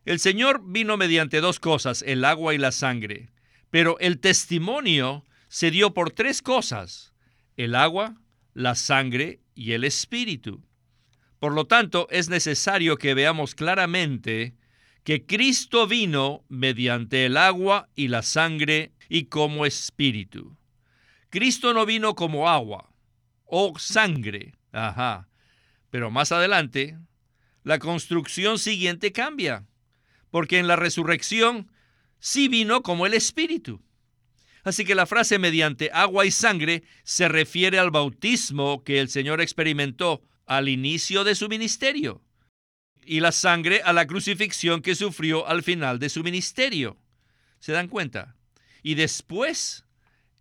El 0.04 0.18
Señor 0.18 0.62
vino 0.64 0.96
mediante 0.96 1.40
dos 1.40 1.60
cosas, 1.60 2.02
el 2.02 2.24
agua 2.24 2.52
y 2.52 2.58
la 2.58 2.72
sangre, 2.72 3.30
pero 3.70 3.96
el 4.00 4.18
testimonio 4.18 5.24
se 5.48 5.70
dio 5.70 5.94
por 5.94 6.10
tres 6.10 6.42
cosas, 6.42 7.12
el 7.56 7.76
agua, 7.76 8.20
la 8.52 8.74
sangre 8.74 9.40
y 9.54 9.72
el 9.72 9.84
Espíritu. 9.84 10.64
Por 11.38 11.54
lo 11.54 11.66
tanto, 11.66 12.08
es 12.10 12.28
necesario 12.28 12.96
que 12.96 13.14
veamos 13.14 13.54
claramente 13.54 14.56
que 15.04 15.26
Cristo 15.26 15.86
vino 15.86 16.44
mediante 16.48 17.26
el 17.26 17.36
agua 17.36 17.90
y 17.94 18.08
la 18.08 18.22
sangre 18.22 18.92
y 19.10 19.26
como 19.26 19.66
Espíritu. 19.66 20.56
Cristo 21.28 21.74
no 21.74 21.84
vino 21.84 22.14
como 22.14 22.48
agua, 22.48 22.90
o 23.44 23.78
sangre. 23.78 24.54
Ajá. 24.72 25.28
Pero 25.90 26.10
más 26.10 26.32
adelante, 26.32 26.98
la 27.64 27.78
construcción 27.78 28.58
siguiente 28.58 29.12
cambia, 29.12 29.66
porque 30.30 30.58
en 30.58 30.66
la 30.66 30.76
resurrección 30.76 31.70
sí 32.18 32.48
vino 32.48 32.82
como 32.82 33.04
el 33.04 33.12
Espíritu. 33.12 33.82
Así 34.62 34.86
que 34.86 34.94
la 34.94 35.04
frase 35.04 35.38
mediante 35.38 35.90
agua 35.92 36.24
y 36.24 36.30
sangre 36.30 36.82
se 37.02 37.28
refiere 37.28 37.78
al 37.78 37.90
bautismo 37.90 38.82
que 38.82 39.00
el 39.00 39.10
Señor 39.10 39.42
experimentó 39.42 40.22
al 40.46 40.70
inicio 40.70 41.24
de 41.24 41.34
su 41.34 41.50
ministerio 41.50 42.22
y 43.06 43.20
la 43.20 43.32
sangre 43.32 43.80
a 43.84 43.92
la 43.92 44.06
crucifixión 44.06 44.82
que 44.82 44.94
sufrió 44.94 45.46
al 45.46 45.62
final 45.62 45.98
de 45.98 46.08
su 46.08 46.22
ministerio. 46.22 46.96
¿Se 47.58 47.72
dan 47.72 47.88
cuenta? 47.88 48.36
Y 48.82 48.94
después 48.94 49.84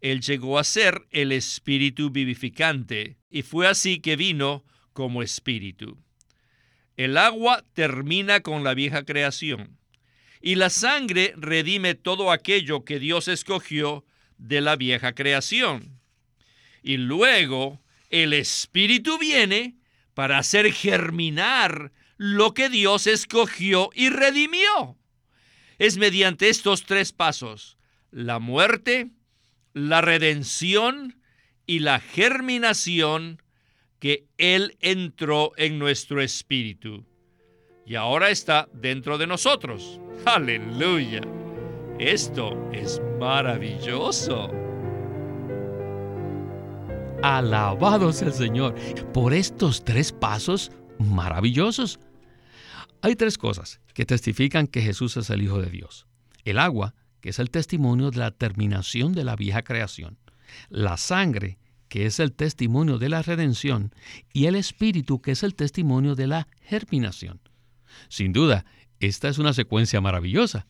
él 0.01 0.21
llegó 0.21 0.59
a 0.59 0.63
ser 0.63 1.07
el 1.11 1.31
espíritu 1.31 2.09
vivificante, 2.09 3.17
y 3.29 3.41
fue 3.41 3.67
así 3.67 3.99
que 3.99 4.17
vino 4.17 4.65
como 4.91 5.23
espíritu. 5.23 5.97
El 6.97 7.17
agua 7.17 7.63
termina 7.73 8.41
con 8.41 8.63
la 8.63 8.73
vieja 8.73 9.05
creación, 9.05 9.79
y 10.41 10.55
la 10.55 10.69
sangre 10.69 11.33
redime 11.37 11.95
todo 11.95 12.31
aquello 12.31 12.83
que 12.83 12.99
Dios 12.99 13.29
escogió 13.29 14.05
de 14.37 14.59
la 14.59 14.75
vieja 14.75 15.13
creación. 15.13 16.01
Y 16.81 16.97
luego 16.97 17.81
el 18.09 18.33
espíritu 18.33 19.17
viene 19.17 19.77
para 20.13 20.37
hacer 20.37 20.71
germinar 20.71 21.91
lo 22.17 22.53
que 22.53 22.69
Dios 22.69 23.07
escogió 23.07 23.89
y 23.93 24.09
redimió. 24.09 24.97
Es 25.79 25.97
mediante 25.97 26.49
estos 26.49 26.83
tres 26.83 27.11
pasos, 27.11 27.77
la 28.11 28.39
muerte, 28.39 29.11
la 29.73 30.01
redención 30.01 31.19
y 31.65 31.79
la 31.79 31.99
germinación 31.99 33.41
que 33.99 34.27
Él 34.37 34.77
entró 34.79 35.53
en 35.57 35.79
nuestro 35.79 36.21
espíritu. 36.21 37.05
Y 37.85 37.95
ahora 37.95 38.29
está 38.29 38.69
dentro 38.73 39.17
de 39.17 39.27
nosotros. 39.27 39.99
Aleluya. 40.25 41.21
Esto 41.99 42.69
es 42.71 43.01
maravilloso. 43.19 44.62
Alabado 47.23 48.11
sea 48.11 48.27
el 48.27 48.33
Señor 48.33 48.75
por 49.13 49.33
estos 49.33 49.85
tres 49.85 50.11
pasos 50.11 50.73
maravillosos. 50.99 52.01
Hay 53.01 53.15
tres 53.15 53.37
cosas 53.37 53.79
que 53.93 54.05
testifican 54.05 54.67
que 54.67 54.81
Jesús 54.81 55.15
es 55.15 55.29
el 55.29 55.41
Hijo 55.41 55.61
de 55.61 55.69
Dios. 55.69 56.05
El 56.43 56.59
agua, 56.59 56.95
que 57.21 57.29
es 57.29 57.39
el 57.39 57.49
testimonio 57.49 58.11
de 58.11 58.17
la 58.17 58.31
terminación 58.31 59.13
de 59.13 59.23
la 59.23 59.37
vieja 59.37 59.63
creación, 59.63 60.17
la 60.67 60.97
sangre, 60.97 61.59
que 61.87 62.07
es 62.07 62.19
el 62.19 62.33
testimonio 62.33 62.97
de 62.97 63.07
la 63.07 63.21
redención, 63.21 63.95
y 64.33 64.47
el 64.47 64.55
espíritu, 64.55 65.21
que 65.21 65.31
es 65.31 65.43
el 65.43 65.55
testimonio 65.55 66.15
de 66.15 66.27
la 66.27 66.49
germinación. 66.63 67.39
Sin 68.09 68.33
duda, 68.33 68.65
esta 68.99 69.29
es 69.29 69.37
una 69.37 69.53
secuencia 69.53 70.01
maravillosa. 70.01 70.67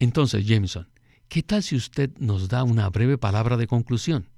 Entonces, 0.00 0.44
Jameson, 0.44 0.90
¿qué 1.28 1.42
tal 1.42 1.62
si 1.62 1.76
usted 1.76 2.10
nos 2.18 2.48
da 2.48 2.62
una 2.62 2.90
breve 2.90 3.16
palabra 3.16 3.56
de 3.56 3.66
conclusión? 3.66 4.31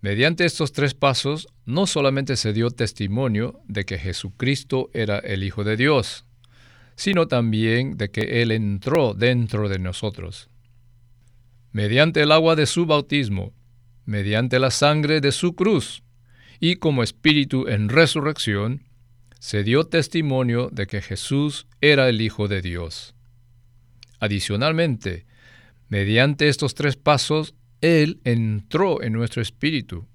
Mediante 0.00 0.44
estos 0.44 0.72
tres 0.72 0.94
pasos, 0.94 1.48
no 1.64 1.86
solamente 1.86 2.36
se 2.36 2.52
dio 2.52 2.70
testimonio 2.70 3.60
de 3.66 3.84
que 3.84 3.98
Jesucristo 3.98 4.90
era 4.92 5.18
el 5.18 5.42
Hijo 5.42 5.64
de 5.64 5.76
Dios, 5.76 6.24
sino 6.96 7.28
también 7.28 7.96
de 7.96 8.10
que 8.10 8.42
Él 8.42 8.50
entró 8.52 9.14
dentro 9.14 9.68
de 9.68 9.78
nosotros. 9.78 10.48
Mediante 11.72 12.22
el 12.22 12.32
agua 12.32 12.56
de 12.56 12.66
su 12.66 12.86
bautismo, 12.86 13.52
mediante 14.04 14.58
la 14.58 14.70
sangre 14.70 15.20
de 15.20 15.32
su 15.32 15.54
cruz, 15.54 16.02
y 16.60 16.76
como 16.76 17.02
espíritu 17.02 17.68
en 17.68 17.88
resurrección, 17.88 18.84
se 19.38 19.62
dio 19.62 19.84
testimonio 19.84 20.70
de 20.72 20.86
que 20.86 21.02
Jesús 21.02 21.66
era 21.80 22.08
el 22.08 22.20
Hijo 22.20 22.48
de 22.48 22.62
Dios. 22.62 23.14
Adicionalmente, 24.18 25.26
mediante 25.88 26.48
estos 26.48 26.74
tres 26.74 26.96
pasos, 26.96 27.54
Él 27.80 28.20
entró 28.24 29.02
en 29.02 29.12
nuestro 29.12 29.42
espíritu. 29.42 30.06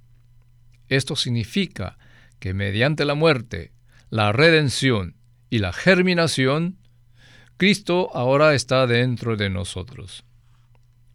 Esto 0.87 1.15
significa 1.15 1.97
que 2.39 2.53
mediante 2.53 3.05
la 3.05 3.15
muerte, 3.15 3.71
la 4.09 4.31
redención 4.31 5.15
y 5.49 5.59
la 5.59 5.73
germinación, 5.73 6.77
Cristo 7.57 8.09
ahora 8.13 8.55
está 8.55 8.87
dentro 8.87 9.37
de 9.37 9.49
nosotros. 9.49 10.25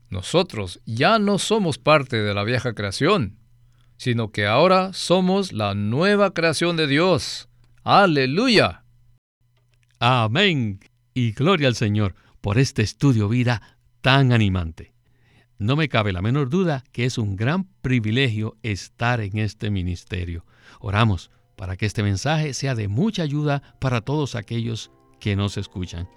Nosotros 0.09 0.81
ya 0.87 1.19
no 1.19 1.39
somos 1.39 1.79
parte 1.79 2.17
de 2.17 2.33
la 2.33 2.45
vieja 2.45 2.75
creación, 2.75 3.39
sino 3.97 4.31
que 4.31 4.47
ahora 4.47 4.93
somos 4.93 5.53
la 5.53 5.75
nueva 5.75 6.33
creación 6.33 6.77
de 6.77 6.87
Dios. 6.87 7.49
Aleluya. 7.83 8.85
Amén. 9.99 10.81
Y 11.15 11.33
gloria 11.33 11.69
al 11.69 11.75
Señor 11.75 12.15
por 12.41 12.59
este 12.59 12.83
estudio 12.83 13.29
vida 13.29 13.79
tan 14.01 14.33
animante. 14.33 14.96
No 15.59 15.75
me 15.75 15.89
cabe 15.89 16.13
la 16.13 16.21
menor 16.21 16.51
duda 16.51 16.85
que 16.93 17.07
es 17.07 17.17
un 17.17 17.35
gran 17.35 17.65
privilegio 17.81 18.57
estar 18.63 19.23
en 19.23 19.39
este 19.39 19.71
ministerio. 19.71 20.45
Oramos 20.81 21.31
para 21.57 21.77
que 21.77 21.87
este 21.87 22.03
mensaje 22.03 22.53
sea 22.53 22.75
de 22.75 22.89
mucha 22.89 23.23
ayuda 23.23 23.63
para 23.79 24.03
todos 24.03 24.35
aquellos 24.35 24.91
que 25.19 25.35
nos 25.35 25.57
escuchan. 25.57 26.09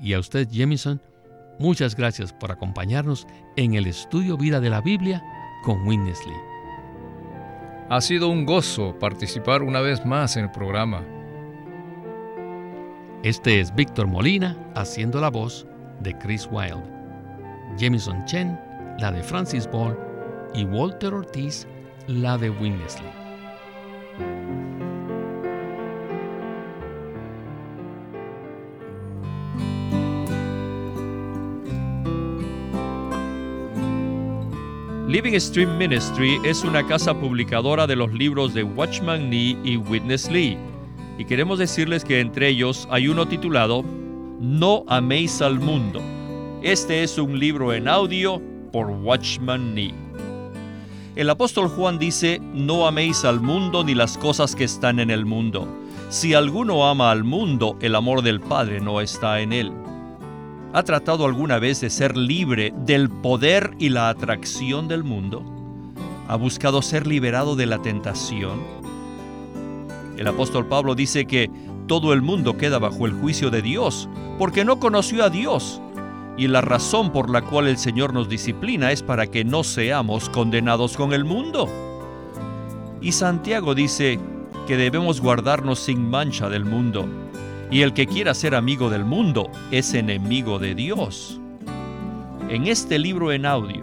Y 0.00 0.12
a 0.12 0.20
usted, 0.20 0.48
Jemison, 0.48 1.02
muchas 1.58 1.96
gracias 1.96 2.32
por 2.32 2.52
acompañarnos 2.52 3.26
en 3.56 3.74
el 3.74 3.86
estudio 3.86 4.36
Vida 4.36 4.60
de 4.60 4.70
la 4.70 4.80
Biblia 4.80 5.20
con 5.64 5.84
Winnesley. 5.84 6.36
Ha 7.88 8.00
sido 8.00 8.28
un 8.28 8.46
gozo 8.46 8.96
participar 9.00 9.62
una 9.62 9.80
vez 9.80 10.06
más 10.06 10.36
en 10.36 10.44
el 10.44 10.50
programa. 10.52 11.04
Este 13.24 13.58
es 13.58 13.74
Víctor 13.74 14.06
Molina 14.06 14.56
haciendo 14.76 15.20
la 15.20 15.30
voz 15.30 15.66
de 16.00 16.16
Chris 16.18 16.48
Wilde, 16.52 16.84
Jameson 17.76 18.24
Chen, 18.26 18.65
la 18.98 19.12
de 19.12 19.22
Francis 19.22 19.68
Ball 19.70 19.96
y 20.54 20.64
Walter 20.64 21.12
Ortiz, 21.12 21.66
la 22.06 22.38
de 22.38 22.50
Winnesley. 22.50 23.10
Living 35.08 35.38
Stream 35.38 35.78
Ministry 35.78 36.38
es 36.44 36.64
una 36.64 36.86
casa 36.86 37.14
publicadora 37.14 37.86
de 37.86 37.96
los 37.96 38.12
libros 38.12 38.54
de 38.54 38.64
Watchman 38.64 39.30
Nee 39.30 39.56
y 39.62 39.76
Witness 39.76 40.30
Lee, 40.30 40.58
y 41.18 41.24
queremos 41.24 41.58
decirles 41.58 42.04
que 42.04 42.20
entre 42.20 42.48
ellos 42.48 42.88
hay 42.90 43.08
uno 43.08 43.26
titulado 43.26 43.84
No 44.40 44.84
améis 44.88 45.40
al 45.42 45.60
mundo. 45.60 46.02
Este 46.62 47.02
es 47.02 47.18
un 47.18 47.38
libro 47.38 47.72
en 47.72 47.88
audio 47.88 48.42
por 48.66 48.90
Watchman 48.90 49.74
Nee. 49.74 49.94
El 51.14 51.30
apóstol 51.30 51.68
Juan 51.68 51.98
dice, 51.98 52.40
No 52.52 52.86
améis 52.86 53.24
al 53.24 53.40
mundo 53.40 53.84
ni 53.84 53.94
las 53.94 54.18
cosas 54.18 54.54
que 54.54 54.64
están 54.64 55.00
en 55.00 55.10
el 55.10 55.24
mundo. 55.24 55.66
Si 56.10 56.34
alguno 56.34 56.86
ama 56.86 57.10
al 57.10 57.24
mundo, 57.24 57.76
el 57.80 57.94
amor 57.94 58.22
del 58.22 58.40
Padre 58.40 58.80
no 58.80 59.00
está 59.00 59.40
en 59.40 59.52
él. 59.52 59.72
¿Ha 60.72 60.82
tratado 60.82 61.24
alguna 61.24 61.58
vez 61.58 61.80
de 61.80 61.88
ser 61.88 62.16
libre 62.16 62.74
del 62.84 63.08
poder 63.08 63.74
y 63.78 63.88
la 63.88 64.10
atracción 64.10 64.88
del 64.88 65.04
mundo? 65.04 65.42
¿Ha 66.28 66.36
buscado 66.36 66.82
ser 66.82 67.06
liberado 67.06 67.56
de 67.56 67.66
la 67.66 67.80
tentación? 67.80 68.60
El 70.18 70.26
apóstol 70.26 70.66
Pablo 70.66 70.94
dice 70.94 71.26
que 71.26 71.50
todo 71.86 72.12
el 72.12 72.20
mundo 72.20 72.56
queda 72.56 72.78
bajo 72.78 73.06
el 73.06 73.12
juicio 73.12 73.50
de 73.50 73.62
Dios 73.62 74.08
porque 74.38 74.64
no 74.64 74.78
conoció 74.78 75.24
a 75.24 75.30
Dios. 75.30 75.80
Y 76.36 76.48
la 76.48 76.60
razón 76.60 77.12
por 77.12 77.30
la 77.30 77.42
cual 77.42 77.66
el 77.66 77.78
Señor 77.78 78.12
nos 78.12 78.28
disciplina 78.28 78.92
es 78.92 79.02
para 79.02 79.26
que 79.26 79.44
no 79.44 79.64
seamos 79.64 80.28
condenados 80.28 80.96
con 80.96 81.12
el 81.12 81.24
mundo. 81.24 81.68
Y 83.00 83.12
Santiago 83.12 83.74
dice 83.74 84.18
que 84.66 84.76
debemos 84.76 85.20
guardarnos 85.20 85.78
sin 85.78 86.08
mancha 86.08 86.48
del 86.48 86.64
mundo 86.64 87.06
y 87.70 87.82
el 87.82 87.92
que 87.92 88.06
quiera 88.06 88.34
ser 88.34 88.54
amigo 88.54 88.90
del 88.90 89.04
mundo 89.04 89.50
es 89.70 89.94
enemigo 89.94 90.58
de 90.58 90.74
Dios. 90.74 91.40
En 92.48 92.66
este 92.66 92.98
libro 92.98 93.32
en 93.32 93.44
audio, 93.44 93.82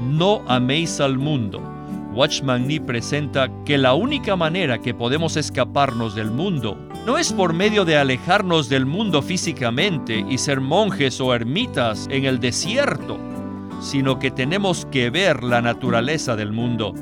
No 0.00 0.42
améis 0.46 1.00
al 1.00 1.18
mundo, 1.18 1.60
Watchman 2.16 2.66
Nee 2.66 2.80
presenta 2.80 3.50
que 3.66 3.76
la 3.76 3.92
única 3.92 4.36
manera 4.36 4.78
que 4.80 4.94
podemos 4.94 5.36
escaparnos 5.36 6.14
del 6.14 6.30
mundo 6.30 6.78
no 7.04 7.18
es 7.18 7.30
por 7.30 7.52
medio 7.52 7.84
de 7.84 7.98
alejarnos 7.98 8.70
del 8.70 8.86
mundo 8.86 9.20
físicamente 9.20 10.24
y 10.26 10.38
ser 10.38 10.62
monjes 10.62 11.20
o 11.20 11.34
ermitas 11.34 12.08
en 12.10 12.24
el 12.24 12.40
desierto, 12.40 13.18
sino 13.82 14.18
que 14.18 14.30
tenemos 14.30 14.86
que 14.86 15.10
ver 15.10 15.44
la 15.44 15.60
naturaleza 15.60 16.36
del 16.36 16.52
mundo. 16.52 16.94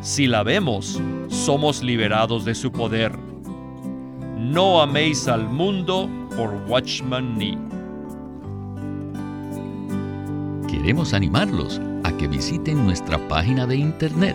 Si 0.00 0.26
la 0.26 0.42
vemos, 0.42 0.98
somos 1.28 1.82
liberados 1.82 2.46
de 2.46 2.54
su 2.54 2.72
poder. 2.72 3.12
No 4.38 4.80
améis 4.80 5.28
al 5.28 5.50
mundo 5.50 6.08
por 6.34 6.50
Watchman 6.66 7.36
Nee. 7.36 7.58
Queremos 10.66 11.12
animarlos 11.12 11.78
a 12.04 12.16
que 12.16 12.26
visiten 12.26 12.86
nuestra 12.86 13.18
página 13.28 13.66
de 13.66 13.76
internet 13.76 14.34